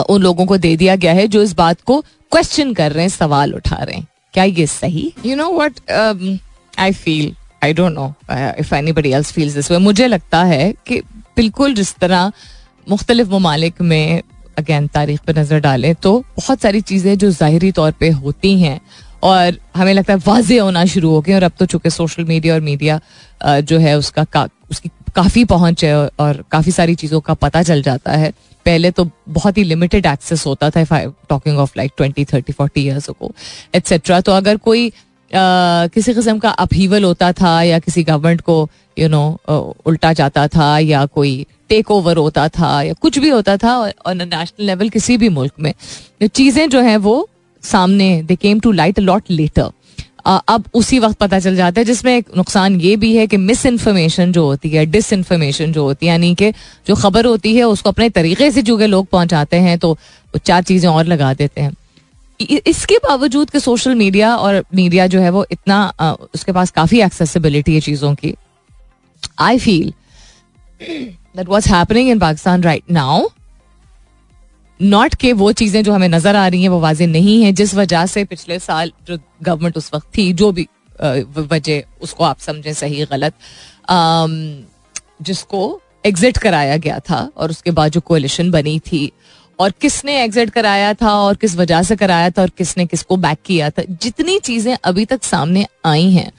[0.08, 2.00] उन लोगों को दे दिया गया है जो इस बात को
[2.32, 5.12] क्वेश्चन कर रहे हैं सवाल उठा रहे हैं। क्या ये सही?
[5.26, 5.80] You know what
[6.78, 8.12] I feel I don't know
[8.60, 11.00] if anybody else feels this way मुझे लगता है कि
[11.36, 12.32] बिल्कुल जिस तरह
[12.90, 14.22] मुख्तलिफ़ ममालिक में
[14.58, 18.80] अगेन तारीख पर नज़र डालें तो बहुत सारी चीज़ें जो ज़ाहरी तौर पर होती हैं
[19.22, 22.54] और हमें लगता है वाजे होना शुरू हो गए और अब तो चूँकि सोशल मीडिया
[22.54, 23.00] और मीडिया
[23.62, 27.82] जो है उसका का, उसकी काफ़ी पहुँच है और काफ़ी सारी चीज़ों का पता चल
[27.82, 28.32] जाता है।
[28.66, 30.84] पहले तो बहुत ही लिमिटेड एक्सेस होता था
[31.28, 33.32] talking of like twenty thirty forty years को
[33.74, 34.92] एट्सेट्रा तो अगर कोई
[35.34, 38.68] किसी किस्म का अपहीवल होता था या किसी गवर्नमेंट को
[38.98, 39.24] यू नो
[39.86, 41.34] उल्टा जाता था या कोई
[41.68, 45.52] टेक ओवर होता था या कुछ भी होता था और नेशनल लेवल किसी भी मुल्क
[45.60, 45.72] में
[46.26, 47.28] चीज़ें जो हैं वो
[47.62, 49.70] सामने they came to light lot later
[50.26, 53.64] अब उसी वक्त पता चल जाता है जिसमें एक नुकसान ये भी है कि मिस
[53.66, 56.50] इन्फॉर्मेशन जो होती है डिस इन्फॉर्मेशन जो होती है, यानी कि
[56.86, 59.96] जो खबर होती है उसको अपने तरीके से चूँकि लोग पहुंचाते हैं तो
[60.44, 61.72] चार चीज़ें और लगा देते हैं।
[62.40, 67.74] इसके बावजूद कि सोशल मीडिया और मीडिया जो है वो इतना उसके पास काफ़ी एक्सेसिबिलिटी
[67.74, 68.34] है चीज़ों की
[69.40, 69.92] I feel
[70.80, 73.28] that was happening in Pakistan right now
[74.80, 77.74] not के वो चीज़ें जो हमें नज़र आ रही हैं वो वाजे नहीं है, जिस
[77.74, 80.66] वजह से पिछले साल जो गवर्नमेंट उस वक्त थी, जो भी
[81.00, 83.34] वजह उसको आप समझें सही, गलत
[85.22, 89.10] जिसको एग्जिट कराया गया था और उसके बाद जो कोलिशन बनी थी
[89.58, 93.38] और किसने एग्जिट कराया था और किस वजह से कराया था और किसने किसको बैक
[93.46, 96.30] किया था जितनी चीज़ें अभी तक सामने आई हैं।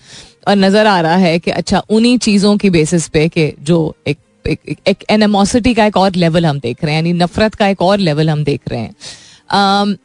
[0.47, 4.17] और नज़र आ रहा है कि अच्छा उन्हीं चीज़ों की बेसिस पे कि जो एक
[4.88, 7.99] एक एनेमोसिटी का एक और लेवल हम देख रहे हैं यानी नफरत का एक और
[7.99, 8.95] लेवल हम देख रहे हैं।
[9.49, 9.97] um,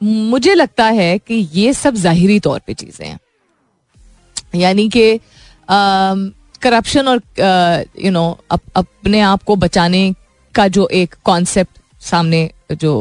[0.00, 3.18] मुझे लगता है कि ये सब जाहिरी तौर पे चीज़ें हैं।
[4.54, 5.20] यानी कि
[6.62, 7.20] करप्शन और
[8.00, 10.12] यू नो अपने आप को बचाने
[10.54, 12.92] का जो एक कॉन्सेप्ट सामने जो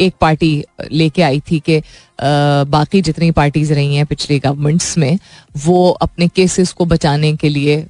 [0.00, 1.80] एक पार्टी लेके आई थी कि
[2.70, 5.18] बाकी जितनी पार्टीज़ रही हैं पिछली गवर्नमेंट्स में
[5.56, 7.86] वो अपने केसेस को बचाने के लिए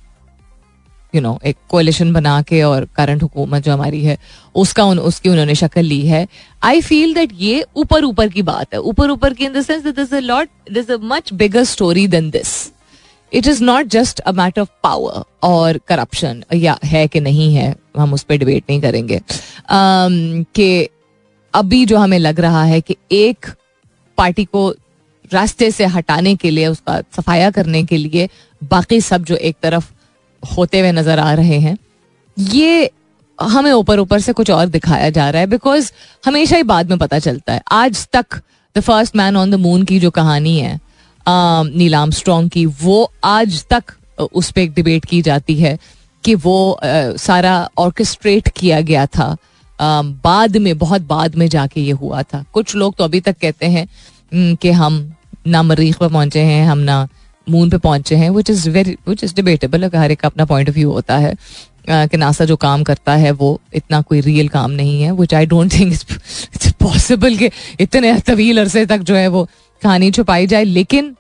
[1.15, 4.19] यू नो एक कोलिशन बना के और करंट हुकूमत जो हमारी है
[4.55, 6.27] उसका उन, उसकी उन्होंने शक्ल ली है।
[6.63, 9.83] आई फील दैट ये ऊपर ऊपर की बात है। ऊपर ऊपर की in the sense
[9.83, 12.74] that lot this a much bigger story than this
[13.33, 17.75] it is not just a matter of power और करप्शन या है कि नहीं है
[17.99, 20.89] हम उस पर डिबेट नहीं करेंगे। Um, कि
[21.55, 23.47] अभी जो हमें लग रहा है कि एक
[24.19, 24.75] पार्टी को
[25.33, 28.29] रास्ते से हटाने के लिए उसका सफाया करने के लिए
[28.65, 29.91] बाकी सब जो एक तरफ़
[30.43, 31.77] होते हुए नज़र आ रहे हैं
[32.39, 32.91] ये
[33.39, 35.93] हमें ऊपर ऊपर से कुछ और दिखाया जा रहा है बिकॉज़
[36.27, 38.41] हमेशा ही बाद में पता चलता है। आज तक
[38.77, 40.81] the first man on the moon की जो कहानी है
[41.27, 43.93] नीलाम स्ट्रॉन्ग की, वो आज तक
[44.33, 45.79] उस पर एक डिबेट की जाती है
[46.25, 49.37] कि वो सारा ऑर्केस्ट्रेट किया गया था।
[49.79, 53.67] बाद में, बहुत बाद में जाके ये हुआ था। कुछ लोग तो अभी तक कहते
[53.67, 55.13] हैं कि हम
[55.47, 57.07] ना मरीख पर पहुँचे हैं, हम ना
[57.47, 60.69] मून पे पहुँचे हैं which is very which is debatable हर एक का अपना पॉइंट
[60.69, 61.35] ऑफ़ व्यू होता है।
[61.89, 65.47] कि नासा जो काम करता है, वो इतना कोई रियल काम नहीं है which I
[65.47, 69.49] don't think it's possible कि इतने तवील अरसे तक जो है वो
[69.85, 71.15] कहानी छुपाई जाए, लेकिन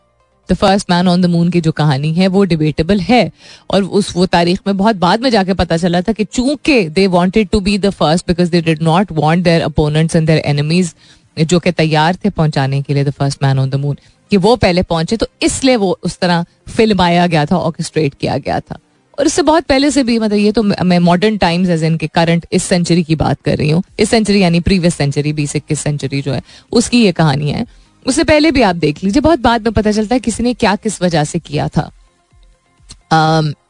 [0.48, 3.30] the first man on the moon की जो कहानी है, वो डिबेटेबल है।
[3.70, 7.06] और उस, वो तारीख में बहुत बाद में जाके पता चला था कि चूँकि they
[7.08, 10.94] wanted to be the first because they did not want their opponents and their enemies
[11.36, 13.96] जो कि तैयार थे पहुँचाने के लिए the first man on the moon
[14.30, 18.58] कि वो पहले पहुँचे तो इसलिए वो उस तरह फिल्माया गया था ऑर्केस्ट्रेट किया गया
[18.60, 18.78] था।
[19.18, 22.46] और इससे बहुत पहले से भी मतलब ये तो मैं मॉडर्न टाइम्स एज इनके करंट
[22.52, 26.20] इस सेंचुरी की बात कर रही हूँ। इस सेंचुरी यानी प्रीवियस सेंचुरी बीस इक्कीस सेंचुरी
[26.22, 27.64] जो है, उसकी ये कहानी है।
[28.06, 30.74] उससे पहले भी आप देख लीजिए बहुत बाद में पता चलता है किसी ने क्या
[30.76, 31.90] किस वजह से किया था।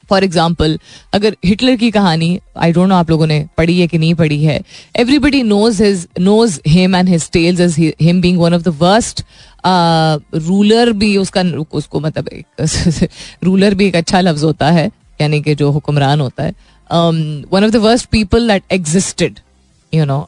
[0.09, 0.79] फॉर um, एग्ज़ाम्पल
[1.15, 4.43] अगर हिटलर की कहानी आई डोंट नो आप लोगों ने पढ़ी है कि नहीं पढ़ी
[4.45, 4.61] है
[4.97, 9.23] everybody knows his knows him and his tales as him being one of the worst
[10.47, 11.43] ruler भी उसका
[11.73, 13.09] उसको मतलब एक
[13.45, 16.55] रूलर भी एक अच्छा लफ्ज होता है यानी कि जो हुक्मरान होता है।
[16.91, 19.39] One of the worst people that existed
[19.93, 20.19] you know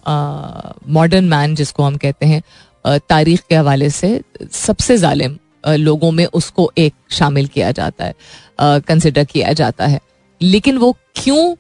[0.88, 2.42] modern man जिसको हम कहते हैं।
[2.86, 4.20] तारीख के हवाले से
[4.52, 5.36] सबसे जालिम
[5.68, 8.14] लोगों में उसको एक शामिल किया जाता है
[8.60, 10.00] कंसिडर किया जाता है।
[10.40, 11.54] लेकिन वो क्यों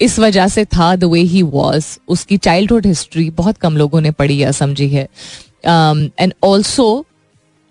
[0.00, 4.10] इस वजह से था द वे ही वॉज़ उसकी चाइल्डहुड हिस्ट्री बहुत कम लोगों ने
[4.10, 5.08] पढ़ी या समझी है।
[5.64, 7.04] And also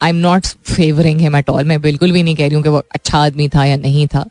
[0.01, 2.69] I am not favouring him at all मैं बिल्कुल भी नहीं कह रही हूँ कि
[2.69, 4.25] वो अच्छा आदमी था या नहीं था।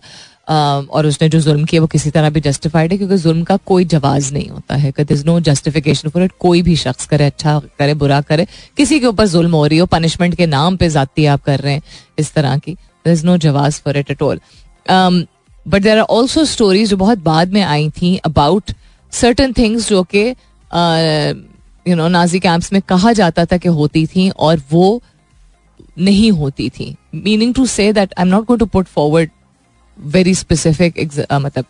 [0.48, 3.84] और उसने जो जुल्म किया वो किसी तरह भी जस्टिफाइड है क्योंकि जुल्म का कोई
[3.86, 7.94] जवाज नहीं होता है। Is no justification for it कोई भी शख्स करे अच्छा करे,
[7.94, 11.42] बुरा करे, किसी के ऊपर जुल्म हो रही हो पनिशमेंट के नाम पे जाती आप
[11.44, 11.82] कर रहे हैं
[12.18, 14.40] इस तरह की। There is no जवाज for it at all
[14.88, 18.72] but there are also stories जो बहुत बाद में आई थी अबाउट
[19.12, 20.28] सर्टन थिंग्स जो कि
[21.86, 25.02] यू नो नाजी कैंप्स में कहा जाता था कि होती थी और वो
[25.98, 29.30] नहीं होती थी। Meaning to say that I am not going to put forward
[29.98, 31.64] very specific मतलब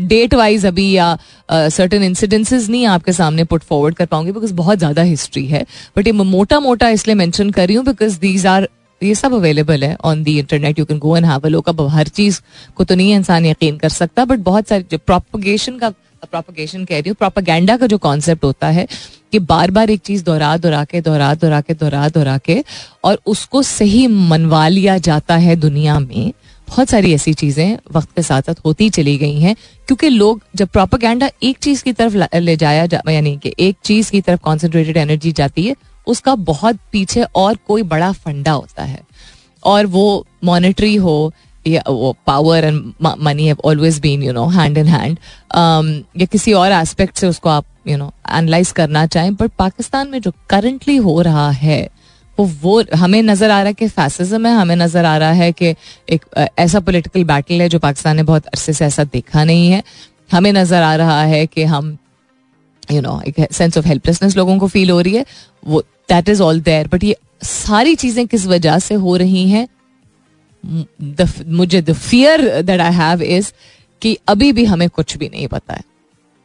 [0.00, 1.16] डेट वाइज अभी या
[1.50, 5.64] सर्टन uh, इंसिडेंसेस नहीं आपके सामने पुट फॉरवर्ड कर पाऊँगी बिकॉज़ बहुत ज़्यादा हिस्ट्री है।
[5.96, 8.68] बट ये मोटा मोटा इसलिए मेंशन कर रही हूँ बिकॉज़ दीज आर
[9.02, 11.86] ये सब अवेलेबल है on the internet you can go and have a look अब
[11.88, 12.40] हर चीज़
[12.76, 15.90] को तो नहीं इंसान यकीन कर सकता बट बहुत सारी जो प्रोपोगेशन का
[16.22, 18.86] प्रोपोगेशन कह रही हूँ प्रोपागेंडा का जो कॉन्सेप्ट होता है
[19.32, 22.62] कि बार बार एक चीज़ दोहरा दोहरा के दोहरा दोहरा के दोहरा दोहरा के
[23.04, 26.32] और उसको सही मनवा लिया जाता है दुनिया में।
[26.70, 29.54] बहुत सारी ऐसी चीज़ें वक्त के साथ साथ होती चली गई हैं
[29.86, 34.10] क्योंकि लोग जब प्रोपागेंडा एक चीज़ की तरफ़ ले जाया जा, यानी कि एक चीज़
[34.10, 35.74] की तरफ़ कॉन्सेंट्रेटेड एनर्जी जाती है
[36.06, 39.00] उसका बहुत पीछे और कोई बड़ा फंडा होता है।
[39.64, 41.32] और वो मॉनिटरी हो
[41.66, 45.18] या वो power and money have always been you know hand in hand
[46.20, 50.20] या किसी और एस्पेक्ट से उसको आप यू नो एनालाइज करना चाहें बट पाकिस्तान में
[50.20, 51.88] जो करंटली हो रहा है
[52.40, 55.50] वो वो, हमें नज़र आ रहा है कि फैसिज्म है, हमें नज़र आ रहा है
[55.52, 55.74] कि
[56.08, 56.24] एक
[56.58, 59.82] ऐसा पॉलिटिकल बैटल है जो पाकिस्तान ने बहुत अरसे से ऐसा देखा नहीं है।
[60.32, 61.96] हमें नज़र आ रहा है कि हम
[62.92, 65.24] यू नो एक सेंस ऑफ़ हेल्पलेसनेस लोगों को फील हो रही है।
[65.64, 69.66] वो that is all there but ये सारी चीज़ें किस वजह से हो रही हैं?
[70.64, 73.52] मुझे the fear that I have is
[74.02, 75.88] कि अभी भी हमें कुछ भी नहीं पता है।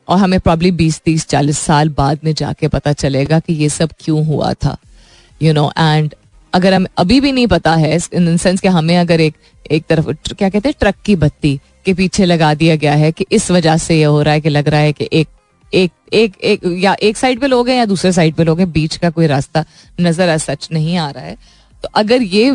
[0.08, 3.92] और हमें प्रॉब्ली बीस, तीस, चालीस साल बाद में जाके पता चलेगा कि ये सब
[4.00, 4.76] क्यों हुआ था।
[5.42, 6.14] यू नो एंड
[6.54, 9.36] अगर हमें अभी भी नहीं पता है इन सेंस कि हमें अगर एक
[9.72, 13.26] एक तरफ़ क्या कहते हैं, ट्रक की बत्ती के पीछे लगा दिया गया है कि
[13.32, 15.28] इस वजह से ये हो रहा है कि लग रहा है कि एक
[15.74, 18.72] एक एक एक, या एक साइड पे लोग हैं या दूसरे साइड पे लोग हैं,
[18.72, 19.66] बीच का कोई रास्ता
[20.02, 21.36] नज़र आ सच नहीं आ रहा है।
[21.84, 22.50] तो अगर ये,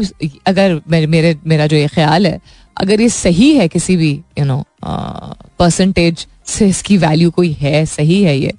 [0.46, 2.40] अगर मेरे, मेरा जो ये ख्याल है,
[2.76, 8.22] अगर ये सही है किसी भी यू नो परसेंटेज से इसकी वैल्यू कोई है, सही
[8.22, 8.54] है ये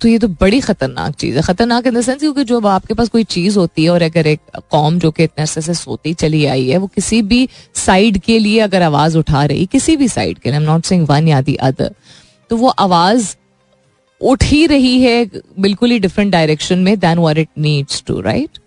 [0.00, 3.08] तो ये तो बड़ी खतरनाक चीज़ है। खतरनाक इन द सेंस क्योंकि जो आपके पास
[3.08, 6.44] कोई चीज़ होती है और अगर एक कौम जो कि इतने अरसे से सोती चली
[6.46, 10.38] आई है, वो किसी भी साइड के लिए अगर आवाज़ उठा रही, किसी भी साइड
[10.38, 11.92] के लिए नॉट सेइंग वन या दी अदर
[12.50, 13.34] तो वो आवाज़
[14.20, 15.24] उठ ही रही है
[15.60, 18.58] बिल्कुल ही डिफरेंट डायरेक्शन में than what it needs to right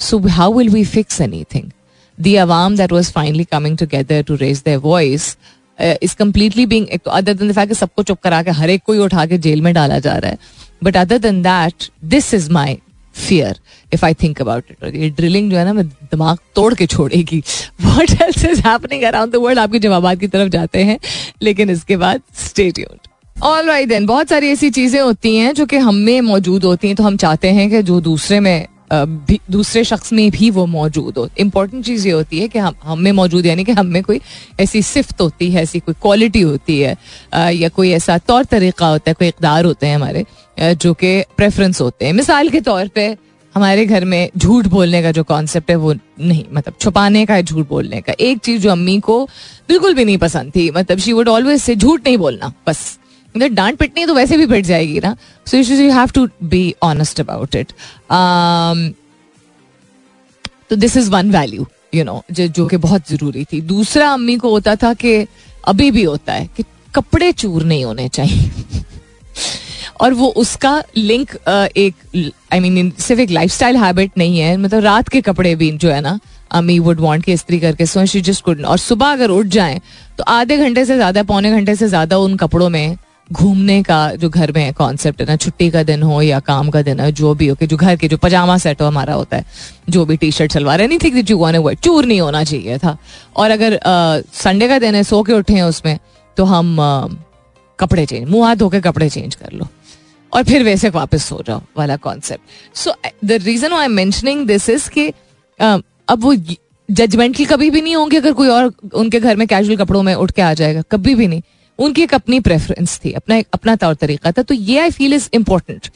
[0.00, 1.70] so how will we fix anything
[2.18, 5.36] the Awam that was finally coming together to raise their voice
[5.78, 8.98] is completely being other than the fact सबको चुप करा के हर एक को ही
[8.98, 10.38] उठा के jail में डाला जा रहा है।
[10.82, 12.78] But other than that this is my
[13.14, 13.58] fear
[13.94, 17.42] if I think about it ये ड्रिलिंग जो है ना, मैं दिमाग तोड़ के छोड़ेगी।
[17.80, 20.98] What else is happening around the world आपके जवाब की तरफ़ जाते हैं,
[21.42, 22.84] लेकिन इसके बाद स्टेट
[23.36, 26.86] ऑल राइट देन बहुत सारी ऐसी चीज़ें होती हैं जो कि हम में मौजूद होती
[26.86, 31.18] हैं तो हम चाहते हैं कि जो दूसरे में दूसरे शख्स में भी वो मौजूद
[31.18, 34.02] हो। इम्पोर्टेंट चीज़ ये होती है कि हम हम में मौजूद, यानी कि हम में
[34.02, 34.20] कोई
[34.60, 36.96] ऐसी सिफ्त होती है, ऐसी कोई क्वालिटी होती है
[37.54, 40.24] या कोई ऐसा तौर तरीका होता है, कोई इकदार होते हैं हमारे
[40.58, 43.16] जो कि प्रेफरेंस होते हैं। मिसाल के तौर पर
[43.54, 47.42] हमारे घर में झूठ बोलने का जो कॉन्सेप्ट है, वो नहीं मतलब छुपाने का है
[47.42, 49.24] झूठ बोलने का। एक चीज़ जो अम्मी को
[49.68, 52.98] बिल्कुल भी नहीं पसंद थी मतलब शी वुड ऑलवेज से झूठ नहीं बोलना, बस।
[53.36, 56.74] मतलब डांट पिटनी है तो वैसे भी पिट जाएगी ना। So you have to be
[56.82, 57.72] honest about it
[60.70, 64.50] तो this is one value you know जो कि बहुत ज़रूरी थी। दूसरा अम्मी को
[64.50, 65.26] होता था कि
[65.64, 68.50] अभी भी होता है कि कपड़े चूर नहीं होने चाहिए।
[70.00, 71.94] और वो उसका लिंक एक
[72.52, 75.90] आई मीन सिर्फ़ एक लाइफ स्टाइल हैबिट नहीं है। मतलब रात के कपड़े भी जो
[75.90, 76.18] है ना,
[76.50, 79.80] अम्मी वुड वांट की इस्त्री करके सो शी जस्ट कुड और सुबह अगर उठ जाए
[80.18, 82.96] तो आधे घंटे से ज़्यादा, पौने घंटे से ज़्यादा उन कपड़ों में
[83.30, 86.82] घूमने का जो घर में कॉन्सेप्ट है ना, छुट्टी का दिन हो या काम का
[86.82, 89.36] दिन हो, जो भी हो, कि जो घर के जो पजामा सेट हो हमारा होता
[89.36, 89.44] है,
[89.88, 92.96] जो भी टी शर्ट सलवार है नहीं थी जो वो चूर नहीं होना चाहिए था।
[93.36, 93.78] और अगर
[94.34, 95.98] संडे का दिन है, सो के उठे हैं उसमें
[96.36, 96.76] तो हम
[97.78, 99.66] कपड़े चेंज मुँह हाथ धोके कपड़े चेंज कर लो।
[100.32, 104.68] और फिर वैसे वापस सो जाओ, वाला concept so the reason I am mentioning this
[104.70, 105.08] is कि
[105.60, 106.34] अब वो
[106.88, 110.30] जजमेंटल कभी भी नहीं होंगे अगर कोई और उनके घर में कैजुअल कपड़ों में उठ
[110.30, 111.42] के आ जाएगा, कभी भी नहीं।
[111.78, 115.14] उनकी एक अपनी प्रेफरेंस थी अपना एक अपना तौर तरीका था। तो ये आई फील
[115.14, 115.90] इज़ इम्पोर्टेंट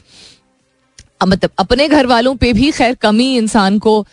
[1.27, 4.05] मतलब अपने घर वालों पे भी खैर कमी इंसान को आ,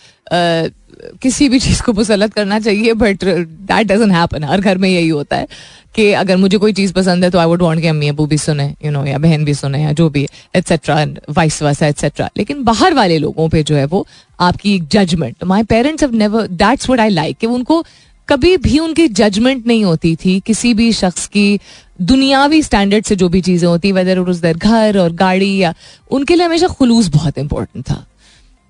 [1.23, 5.09] किसी भी चीज़ को मुसलत करना चाहिए बट दैट डजन हैपन हर घर में यही
[5.09, 5.47] होता है
[5.95, 8.39] कि अगर मुझे कोई चीज़ पसंद है तो आई वुड वांट कि अम्मी अबू भी
[8.39, 10.27] सुने यू नो या बहन भी सुने या जो भी
[10.57, 14.07] एटसेट्रा वाइस वर्सा एटसेट्रा लेकिन बाहर वाले लोगों पे जो है वो
[14.41, 17.85] आपकी judgement my parents have never that's what I like कि उनको
[18.29, 21.61] कभी भी उनकी जजमेंट नहीं होती थी किसी भी शख्स की
[22.01, 25.75] दुनियावी स्टैंडर्ड से जो भी चीज़ें होती वेदर उस देर घर और गाड़ी या
[26.11, 28.05] उनके लिए हमेशा खुलूस बहुत इंपॉर्टेंट था।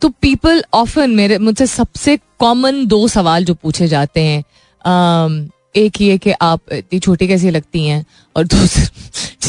[0.02, 6.18] तो पीपल ऑफन मेरे, मुझसे सबसे कॉमन दो सवाल जो पूछे जाते हैं एक ये
[6.18, 8.04] कि आप इतनी छोटी कैसी लगती हैं
[8.36, 8.84] और दूसरा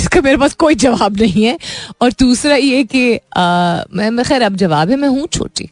[0.09, 1.57] जिसका मेरे पास कोई जवाब नहीं है।
[2.01, 3.01] और दूसरा ये कि
[3.37, 5.69] मैं खैर, अब जवाब है, मैं हूँ छोटी।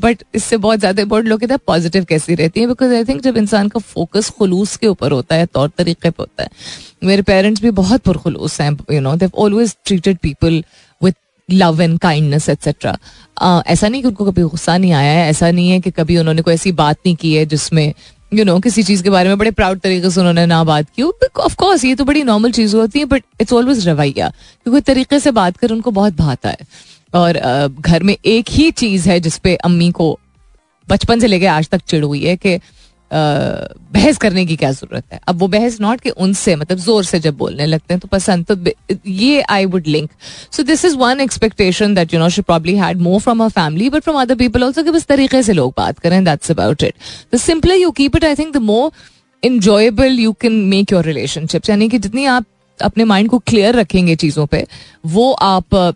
[0.00, 2.66] बट इससे बहुत ज़्यादा इंपॉर्टेंट लोग कहते हैं पॉजिटिव कैसी रहती है?
[2.66, 6.22] बिकॉज़ आई थिंक जब इंसान का फोकस खलूस के ऊपर होता है, तौर तरीके पर
[6.22, 6.50] होता है।
[7.04, 10.62] मेरे पेरेंट्स भी बहुत पुरखलूस हैं you know they always treated people
[11.00, 11.14] with
[11.48, 12.96] love and kindness etcetera
[13.66, 16.42] ऐसा नहीं कि उनको कभी गुस्सा नहीं आया है, ऐसा नहीं है कि कभी उन्होंने
[16.42, 17.92] कोई ऐसी बात नहीं की है जिसमें
[18.34, 21.02] यू नो किसी चीज़ के बारे में बड़े प्राउड तरीके से उन्होंने ना बात की
[21.02, 25.18] ऑफ़ कोर्स ये तो बड़ी नॉर्मल चीज़ होती है बट इट्स ऑलवेज रवैया। क्योंकि तरीके
[25.20, 26.66] से बात कर, उनको बहुत भाता है।
[27.14, 27.38] और
[27.80, 30.18] घर में एक ही चीज़ है जिसपे अम्मी को
[30.88, 32.58] बचपन से लेके आज तक चिड़ हुई है कि
[33.14, 35.20] बहस करने की क्या ज़रूरत है?
[35.28, 38.46] अब वो बहस नॉट कि उनसे मतलब ज़ोर से जब बोलने लगते हैं तो पसंद
[38.52, 38.56] तो
[39.06, 40.10] ये I would like
[40.52, 43.90] so this is one expectation that you know she probably had more from a family
[43.90, 46.94] but from other people also कि बस तरीके से लोग बात करें that's about it
[47.34, 48.90] the simply you keep it I think the more
[49.44, 52.44] enjoyable you can make your relationship यानी कि जितनी आप
[52.82, 54.66] अपने माइंड को क्लियर रखेंगे चीज़ों पे,
[55.06, 55.94] वो आप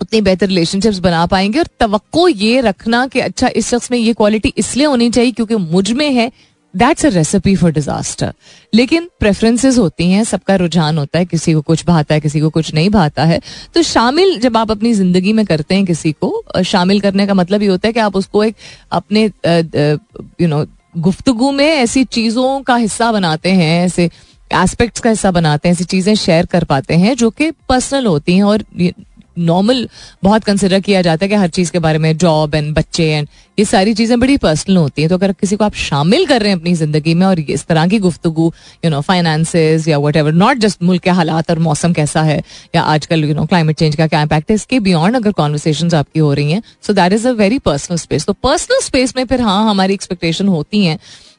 [0.00, 4.12] उतनी बेहतर रिलेशनशिप्स बना पाएँगे और तो ये रखना कि अच्छा इस शख्स में ये
[4.12, 6.30] क्वालिटी इसलिए होनी चाहिए क्योंकि मुझमें है
[6.74, 8.32] that's a recipe for disaster
[8.74, 12.50] लेकिन प्रेफरेंसेस होती हैं, सबका रुझान होता है, किसी को कुछ भाता है, किसी को
[12.50, 13.40] कुछ नहीं भाता है।
[13.74, 17.62] तो शामिल जब आप अपनी ज़िंदगी में करते हैं किसी को शामिल करने का मतलब
[17.62, 18.56] ये होता है कि आप उसको एक
[18.92, 19.24] अपने
[20.40, 20.64] यू नो
[20.98, 24.10] गुफ्तगु में ऐसी चीज़ों का हिस्सा बनाते हैं, ऐसे
[24.54, 28.36] एस्पेक्ट्स का हिस्सा बनाते हैं, ऐसी चीज़ें शेयर कर पाते हैं जो कि पर्सनल होती
[28.36, 28.64] हैं और
[29.38, 29.88] नॉर्मल
[30.24, 33.28] बहुत कंसिडर किया जाता है कि हर चीज़ के बारे में जॉब एंड बच्चे एंड
[33.58, 36.50] ये सारी चीज़ें बड़ी पर्सनल होती हैं। तो अगर किसी को आप शामिल कर रहे
[36.50, 38.52] हैं अपनी ज़िंदगी में और इस तरह की गुफ्तु
[38.84, 42.42] यू नो फाइनेंसेस या वट एवर नॉट जस्ट मुल्क के हालात और मौसम कैसा है
[42.74, 46.20] या आजकल यू नो क्लाइमेट चेंज का क्या इम्पैक्ट है, इसके बियॉन्ड अगर कॉन्वर्सेशन आपकी
[46.20, 49.40] हो रही हैं so that is a very personal space तो पर्सनल स्पेस में फिर
[49.40, 50.98] हाँ हमारी एक्सपेक्टेशन होती हैं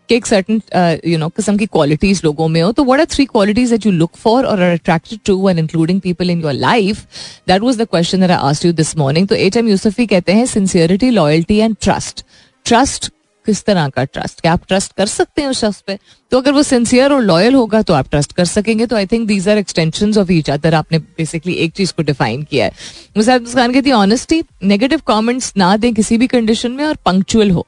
[0.09, 0.61] कि एक सर्टन
[1.07, 3.91] यू नो किस्म की क्वालिटीज लोगों में हो तो what are three qualities that you
[3.91, 7.05] look for or are attracted to and including people in your life
[7.47, 10.45] that was the question I asked you this morning तो H M Yusufi कहते हैं
[10.45, 12.25] sincerity loyalty and trust
[12.65, 13.11] trust
[13.45, 15.97] किस तरह का trust क्या आप trust कर सकते हैं उस शख्स पे?
[16.31, 19.27] तो अगर वो सिंसियर और लॉयल होगा तो आप ट्रस्ट कर सकेंगे। तो I think
[19.27, 22.71] these are extension of each other आपने बेसिकली एक चीज़ को डिफाइन किया है।
[23.17, 27.51] मुसाद मुस्कान कहती है ऑनेस्टी नेगेटिव कॉमेंट्स ना दें किसी भी कंडीशन में और पंक्चुअल
[27.51, 27.65] हो।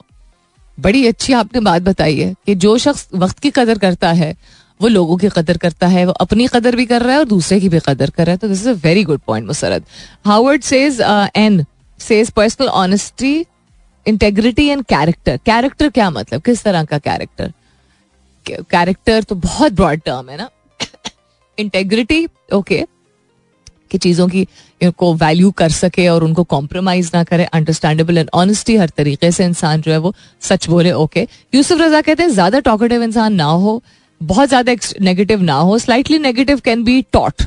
[0.79, 4.35] बड़ी अच्छी आपने बात बताई है कि जो शख्स वक्त की कदर करता है,
[4.81, 7.59] वो लोगों की कदर करता है, वो अपनी कदर भी कर रहा है और दूसरे
[7.59, 9.85] की भी कदर कर रहा है। तो this is a very good point Musarrat.
[10.25, 11.01] Harvard says
[11.35, 11.65] an
[11.99, 13.45] says personal honesty
[14.05, 16.41] integrity and character character क्या मतलब?
[16.41, 17.53] किस तरह का कैरेक्टर
[18.45, 20.49] कैरेक्टर तो बहुत ब्रॉड टर्म है ना।
[21.59, 22.98] Integrity okay okay.
[23.91, 24.45] कि चीज़ों की
[24.83, 29.46] को वैल्यू कर सके और उनको कॉम्प्रोमाइज ना करे अंडरस्टैंडेबल एंड ऑनेस्टी हर तरीके से
[29.46, 33.46] इंसान जो है वो सच बोले ओके यूसुफ रजा कहते हैं, ज़्यादा टॉकेटिव इंसान ना
[33.46, 33.81] हो,
[34.21, 37.44] बहुत ज़्यादा नेगेटिव ना हो slightly negative can be taught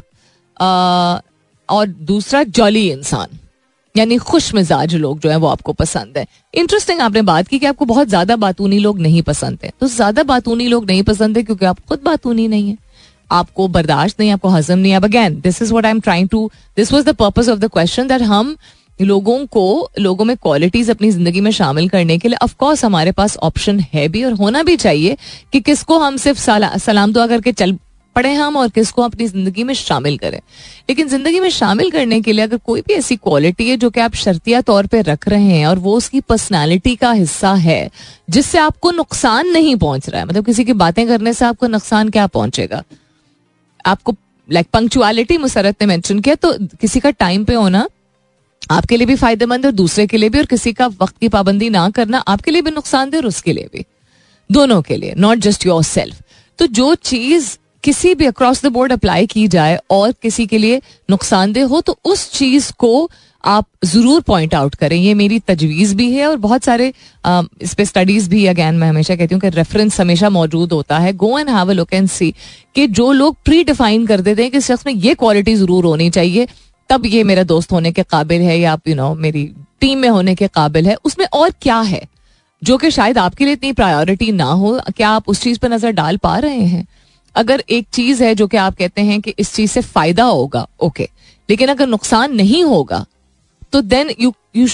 [1.68, 3.38] और दूसरा जॉली इंसान,
[3.94, 6.26] यानी खुश मिजाज लोग जो है वो आपको पसंद है.
[6.54, 10.22] इंटरेस्टिंग आपने बात की कि आपको बहुत ज़्यादा बातूनी लोग नहीं पसंद है। तो ज़्यादा
[10.24, 12.76] बातूनी लोग नहीं पसंद है क्योंकि आप खुद बातूनी नहीं है।
[13.32, 16.50] आपको बर्दाश्त नहीं, आपको हजम नहीं। अब again this is what I am trying to
[16.76, 18.56] this was the purpose of the question that हम
[19.00, 23.36] लोगों को, लोगों में क्वालिटीज अपनी ज़िंदगी में शामिल करने के लिए ऑफकोर्स हमारे पास
[23.42, 25.16] ऑप्शन है भी और होना भी चाहिए
[25.52, 26.38] कि किसको हम सिर्फ़
[26.80, 27.78] सलाम दुआ करके चल
[28.16, 30.38] पढ़े हम और किसको अपनी ज़िंदगी में शामिल करें।
[30.88, 34.00] लेकिन ज़िंदगी में शामिल करने के लिए अगर कोई भी ऐसी क्वालिटी है जो कि
[34.00, 37.90] आप शर्तिया तौर पे रख रहे हैं और वो उसकी पर्सनालिटी का हिस्सा है,
[38.30, 42.08] जिससे आपको नुकसान नहीं पहुँच रहा है मतलब किसी की बातें करने से आपको नुकसान
[42.08, 42.82] क्या पहुंचेगा?
[43.86, 44.14] आपको
[44.48, 47.86] लाइक पंक्चुअलिटी मुसरत ने मेंशन किया तो किसी का टाइम पे होना
[48.70, 51.70] आपके लिए भी फ़ायदेमंद और दूसरे के लिए भी, और किसी का वक्त की पाबंदी
[51.70, 53.84] ना करना आपके लिए भी नुकसानदेह और उसके लिए भी।
[54.50, 56.22] दोनों के लिए नॉट जस्ट योर सेल्फ
[56.58, 60.80] तो जो चीज़ किसी भी अक्रॉस द बोर्ड अप्लाई की जाए और किसी के लिए
[61.10, 63.10] नुकसानदेह हो तो उस चीज़ को
[63.44, 66.92] आप ज़रूर पॉइंट आउट करें। ये मेरी तजवीज भी है और बहुत सारे
[67.24, 70.98] आ, इस पे स्टडीज़ भी अगैन मैं हमेशा कहती हूँ कि रेफरेंस हमेशा मौजूद होता
[70.98, 72.34] है। Go and have a look and see
[72.74, 76.10] कि जो लोग प्री डिफाइन कर देते हैं कि शख्स में ये क्वालिटी ज़रूर होनी
[76.10, 76.46] चाहिए
[76.90, 79.44] तब ये मेरा दोस्त होने के काबिल है या आप यू नो मेरी
[79.80, 82.02] टीम में होने के काबिल है। उसमें और क्या है?
[82.62, 85.92] जो कि शायद आपके लिए इतनी प्रायोरिटी ना हो क्या आप उस चीज़ पर नज़र
[85.92, 86.86] डाल पा रहे हैं?
[87.34, 90.66] अगर एक चीज़ है जो कि आप कहते हैं कि इस चीज़ से फ़ायदा होगा
[90.80, 91.08] ओके
[91.48, 93.04] लेकिन अगर नुकसान नहीं होगा
[93.72, 94.66] तो then you you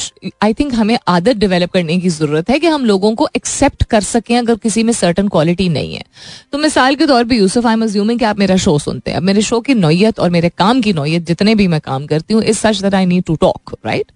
[0.42, 4.00] I think हमें आदत डेवलप करने की ज़रूरत है कि हम लोगों को एक्सेप्ट कर
[4.02, 6.04] सकें अगर किसी में सर्टन क्वालिटी नहीं है।
[6.52, 9.16] तो मिसाल के तौर पे यूसुफ आई एम अज्यूमिंग कि आप मेरा शो सुनते हैं।
[9.16, 12.34] अब मेरे शो की नोयत और मेरे काम की नोयत जितने भी मैं काम करती
[12.34, 14.12] हूँ इस such that I need to talk right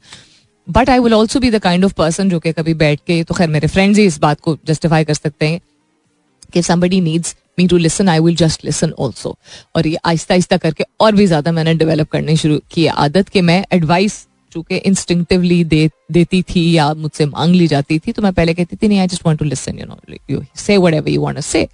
[0.69, 3.35] but I will also be the kind of person जो कि कभी बैठ के तो
[3.35, 5.61] खैर मेरे फ्रेंड्स ही इस बात को जस्टिफाई कर सकते हैं
[6.53, 9.37] कि somebody needs me to listen I will just listen also
[9.77, 13.41] और ये आहिस्ता आहिस्ता करके और भी ज़्यादा मैंने डेवलप करने शुरू की आदत कि
[13.41, 18.33] मैं एडवाइस चूँकि इंस्टिंक्टिवली दे देती थी या मुझसे मांग ली जाती थी तो मैं
[18.33, 21.23] पहले कहती थी नहीं I just want to listen you know you say whatever you
[21.23, 21.67] want to say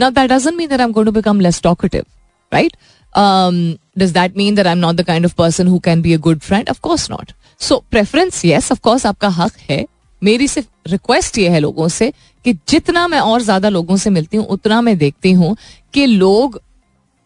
[0.00, 2.04] now that doesn't mean that I am going to become less talkative
[2.52, 2.76] right
[3.14, 6.42] does that mean that I'm not the kind of person who can be a good
[6.42, 6.68] friend?
[6.68, 7.32] Of course not.
[7.60, 9.84] So preference, yes, of course आपका हक है
[10.22, 12.12] मेरी सिर्फ़ request ये है लोगों से
[12.44, 15.56] कि जितना मैं और ज़्यादा लोगों से मिलती हूँ उतना मैं देखती हूँ
[15.94, 16.60] कि लोग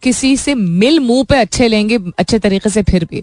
[0.02, 3.22] किसी से मिल मुँह पे अच्छे लेंगे अच्छे तरीके से फिर भी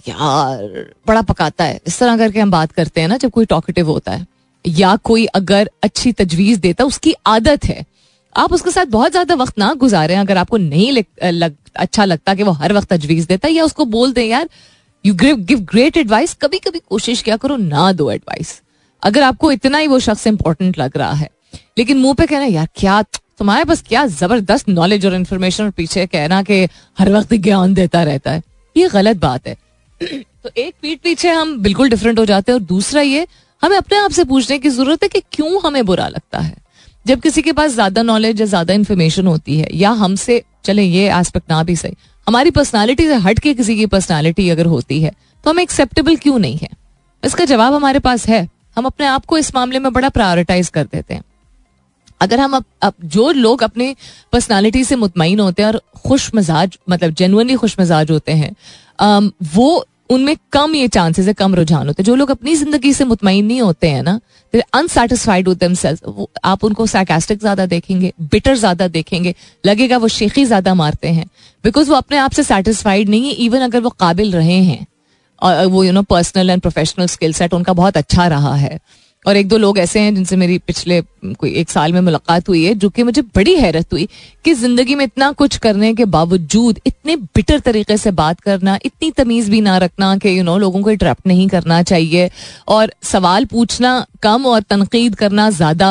[0.00, 3.90] यार बड़ा पकाता है। इस तरह करके हम बात करते हैं ना जब कोई टॉकेटिव
[3.90, 4.26] होता है।
[4.64, 7.84] या कोई अगर अच्छी तजवीज देता है उसकी आदत है।
[8.34, 12.34] आप उसके साथ बहुत ज़्यादा वक्त ना गुजारे अगर आपको नहीं लग, लग, अच्छा लगता
[12.34, 14.48] कि वो हर वक्त तजवीज देता है या उसको बोल दे यार
[15.04, 18.60] यू गिव ग्रेट एडवाइस कभी कभी कोशिश क्या करो ना दो एडवाइस
[19.02, 21.28] अगर आपको इतना ही वो शख्स इंपॉर्टेंट लग रहा है।
[21.78, 23.00] लेकिन मुँह पे कहना यार क्या
[23.38, 26.62] तुम्हारे पास क्या ज़बरदस्त नॉलेज और इन्फॉर्मेशन और पीछे कहना कि
[26.98, 28.42] हर वक्त ज्ञान देता रहता है?
[28.76, 29.56] ये गलत बात है।
[30.00, 33.26] तो एक पीठ पीछे हम बिल्कुल डिफरेंट हो जाते हैं और दूसरा ये
[33.62, 36.56] हमें अपने आप से पूछने की ज़रूरत है कि क्यों हमें बुरा लगता है।
[37.06, 41.08] जब किसी के पास ज़्यादा नॉलेज या ज़्यादा इन्फॉर्मेशन होती है या हमसे चले ये
[41.10, 41.94] एस्पेक्ट ना भी सही
[42.26, 45.10] हमारी पर्सनालिटी से हट के किसी की पर्सनालिटी अगर होती है
[45.44, 46.68] तो हमें एक्सेप्टेबल क्यों नहीं है?
[47.22, 50.84] इसका जवाब हमारे पास है। हम अपने आप को इस मामले में बड़ा प्रायोरिटाइज कर
[50.84, 51.22] देते हैं।
[52.20, 53.94] अगर हम अब, अब जो लोग अपने
[54.32, 58.54] पर्सनालिटी से मुतमिन होते हैं और खुश मिजाज मतलब जेनुअनली खुश मिजाज होते हैं
[59.54, 63.04] वो उनमें कम ये चांसेस है, कम रुझान होते हैं। जो लोग अपनी ज़िंदगी से
[63.06, 64.20] मुतमिन नहीं होते हैं ना
[64.74, 69.34] अनसेटिस्फाइड देमसेल्फ आप उनको सैकेस्टिक ज़्यादा देखेंगे बिटर ज़्यादा देखेंगे,
[69.64, 71.26] लगेगा वो शेखी ज़्यादा मारते हैं।
[71.64, 74.86] बिकॉज़ वो अपने आप से सेटिस्फाइड नहीं है इवन अगर वो काबिल रहे हैं,
[75.42, 78.78] और वो you know personal and professional skill set उनका बहुत अच्छा रहा है।
[79.24, 81.00] और एक दो लोग ऐसे हैं जिनसे मेरी पिछले
[81.34, 84.08] कोई एक साल में मुलाकात हुई है, जो कि मुझे बड़ी हैरत हुई
[84.44, 89.10] कि ज़िंदगी में इतना कुछ करने के बावजूद इतने बिटर तरीके से बात करना, इतनी
[89.12, 92.30] तमीज भी ना रखना कि यू नो लोगों को इंटरप्ट नहीं करना चाहिए।
[92.68, 95.90] और सवाल पूछना कम और तनकीद करना ज़्यादा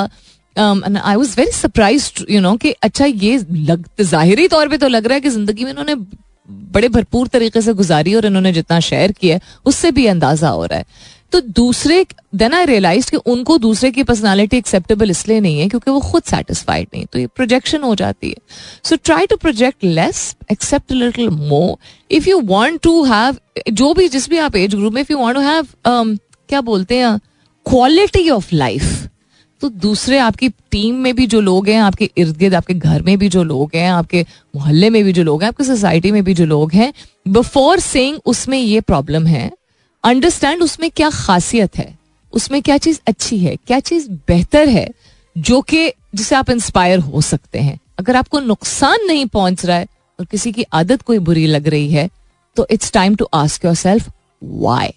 [0.56, 5.06] I was very surprise you know कि अच्छा ये लग, जाहिरी तौर पर तो लग
[5.06, 5.96] रहा है कि ज़िंदगी में इन्होंने
[6.74, 10.80] बड़े भरपूर तरीके से गुजारी और इन्होंने जितना शेयर किया उससे भी अंदाज़ा हो रहा
[10.80, 10.86] है।
[11.32, 12.06] तो दूसरे
[12.36, 16.24] देन आई रियलाइज़ कि उनको दूसरे की पर्सनालिटी एक्सेप्टेबल इसलिए नहीं है क्योंकि वो खुद
[16.24, 18.36] सेटिस्फाइड नहीं तो ये प्रोजेक्शन हो जाती है।
[18.84, 21.76] So try to project less except little more
[22.12, 23.38] if you want to have
[23.72, 26.98] जो भी, जिस भी आप एज ग्रुप में if you want to have क्या बोलते
[26.98, 27.18] हैं
[27.66, 29.08] क्वालिटी ऑफ़ लाइफ
[29.62, 33.18] तो दूसरे आपकी टीम में भी जो लोग हैं, आपके इर्द गिर्द, आपके घर में
[33.20, 34.26] भी जो लोग हैं, आपके
[34.56, 36.92] मोहल्ले में भी जो लोग हैं, आपके सोसाइटी में भी जो लोग हैं
[37.28, 39.52] बिफोर सेइंग उसमें ये प्रॉब्लम है
[40.04, 41.98] अंडरस्टैंड उसमें क्या खासियत है?
[42.34, 43.56] उसमें क्या चीज़ अच्छी है?
[43.56, 44.88] क्या चीज़ बेहतर है?
[45.38, 49.88] जो कि जिसे आप इंस्पायर हो सकते हैं। अगर आपको नुकसान नहीं पहुँच रहा है
[50.20, 52.10] और किसी की आदत कोई बुरी लग रही है
[52.58, 54.10] तो it's time to ask yourself
[54.44, 54.94] why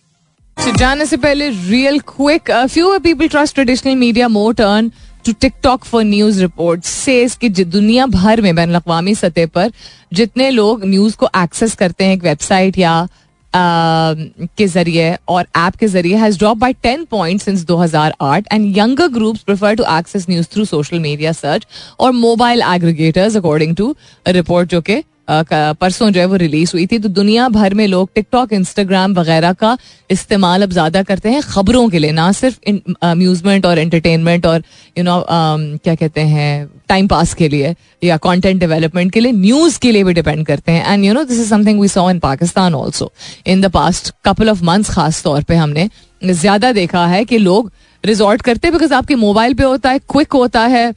[0.76, 4.92] जाने से पहले real quick few people trust traditional media more turn
[5.26, 9.72] to TikTok for news report से दुनिया भर में बैन अवी सतह पर
[10.12, 13.08] जितने लोग न्यूज़ को एक्सेस करते हैं, एक वेबसाइट या
[13.52, 19.08] के ज़रिए और ऐप के ज़रिए has drop by ten point since 2008 and younger
[19.08, 21.66] groups prefer to access news through social media search
[22.00, 23.94] और mobile aggregators according to
[24.26, 28.08] report जो कि परसों जो है वो रिलीज़ हुई थी। तो दुनिया भर में लोग
[28.14, 29.76] टिकटॉक इंस्टाग्राम वगैरह का
[30.10, 32.58] इस्तेमाल अब ज़्यादा करते हैं खबरों के लिए, ना सिर्फ़
[33.02, 34.62] अम्यूजमेंट और एंटरटेनमेंट और
[34.96, 39.78] यू नो क्या कहते हैं टाइम पास के लिए या कंटेंट डेवलपमेंट के लिए न्यूज़
[39.80, 42.18] के लिए भी डिपेंड करते हैं। And you know this is something we saw in
[42.20, 43.12] Pakistan also
[43.46, 45.88] in the past couple of months खास तौर पर हमने
[46.22, 47.70] ज़्यादा देखा है कि लोग
[48.04, 50.92] रिजॉर्ट करते हैं बिकॉज़ आपके मोबाइल पे होता है क्विक होता है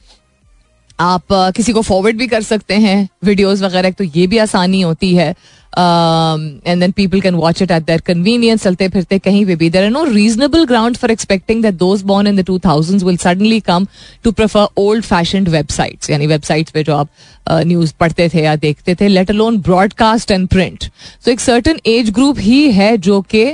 [1.00, 5.14] आप किसी को फॉरवर्ड भी कर सकते हैं वीडियोस वगैरह तो ये भी आसानी होती
[5.14, 5.34] है।
[5.72, 9.90] And then people can watch it at their convenience चलते फिरते कहीं भी। There are
[9.90, 13.86] no reasonable ground for expecting that those born in the two thousand will suddenly come
[14.24, 17.08] to prefer old fashion websites यानी websites पे जो आप
[17.50, 20.90] news पढ़ते थे या देखते थे let alone broadcast and print
[21.24, 23.44] तो एक सर्टन एज ग्रुप ही है जो कि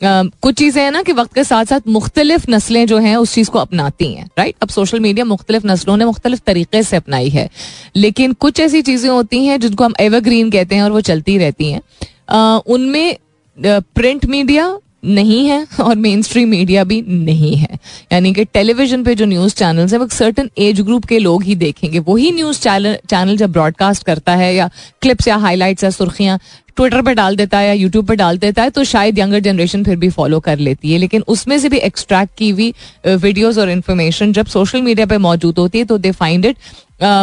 [0.00, 3.50] कुछ चीज़ें हैं ना कि वक्त के साथ साथ मुख्तलिफ़ नस्लें जो हैं, उस चीज़
[3.50, 7.48] को अपनाती हैं राइट अब सोशल मीडिया मुख्तलिफ़ नस्लों ने मुख्तलिफ़ तरीके से अपनाई है।
[7.96, 11.70] लेकिन कुछ ऐसी चीज़ें होती हैं जिनको हम एवरग्रीन कहते हैं और वो चलती रहती
[11.72, 13.16] हैं। उनमें
[13.58, 14.68] प्रिंट मीडिया
[15.06, 17.78] नहीं है और मेन स्ट्रीम मीडिया भी नहीं है।
[18.12, 21.54] यानी कि टेलीविज़न पे जो न्यूज़ चैनल्स है, वो सर्टन एज ग्रुप के लोग ही
[21.56, 24.70] देखेंगे। वही न्यूज़ चैनल जब ब्रॉडकास्ट करता है या
[25.02, 26.38] क्लिप्स या हाईलाइट्स या सुर्खियाँ
[26.76, 29.84] ट्विटर पर डाल देता है या यूट्यूब पर डाल देता है तो शायद यंगर जनरेशन
[29.84, 32.72] फिर भी फॉलो कर लेती है। लेकिन उसमें से भी एक्सट्रैक्ट की हुई
[33.06, 36.56] वीडियोज़ और इन्फॉर्मेशन जब सोशल मीडिया पर मौजूद होती है तो they find it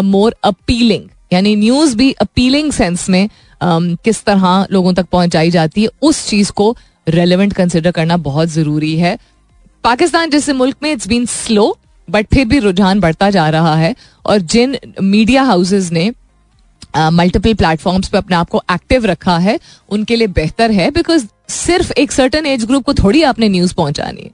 [0.06, 1.04] more appealing
[1.34, 3.28] यानी न्यूज़ भी अपीलिंग सेंस में
[3.64, 6.76] किस तरह लोगों तक पहुंचाई जाती है, उस चीज़ को
[7.08, 9.18] रेलिवेंट कंसिडर करना बहुत ज़रूरी है।
[9.84, 11.78] पाकिस्तान जैसे मुल्क में इट्स बीन स्लो
[12.08, 13.96] बट फिर भी रुझान बढ़ता जा रहा है
[14.26, 16.12] और जिन मीडिया हाउसेज ने
[16.96, 21.92] मल्टीपल प्लेटफॉर्म्स पे अपने आप को एक्टिव रखा है, उनके लिए बेहतर है बिकॉज़ सिर्फ़
[21.98, 24.32] एक सर्टन एज ग्रुप को थोड़ी आपने न्यूज़ पहुंचानी।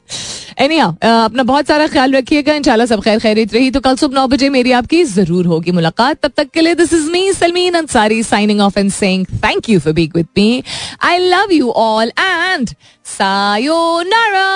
[0.59, 4.15] है एनिया अपना बहुत सारा ख्याल रखिएगा, इंशाल्लाह सब खैर खैरित रही। तो कल सुबह
[4.15, 7.73] नौ बजे मेरी आपकी ज़रूर होगी मुलाकात। तब तक के लिए this is me Salmeen
[7.75, 10.63] Ansari signing off and saying thank you for being with me
[11.03, 12.69] I love you all and
[13.05, 14.47] sayonara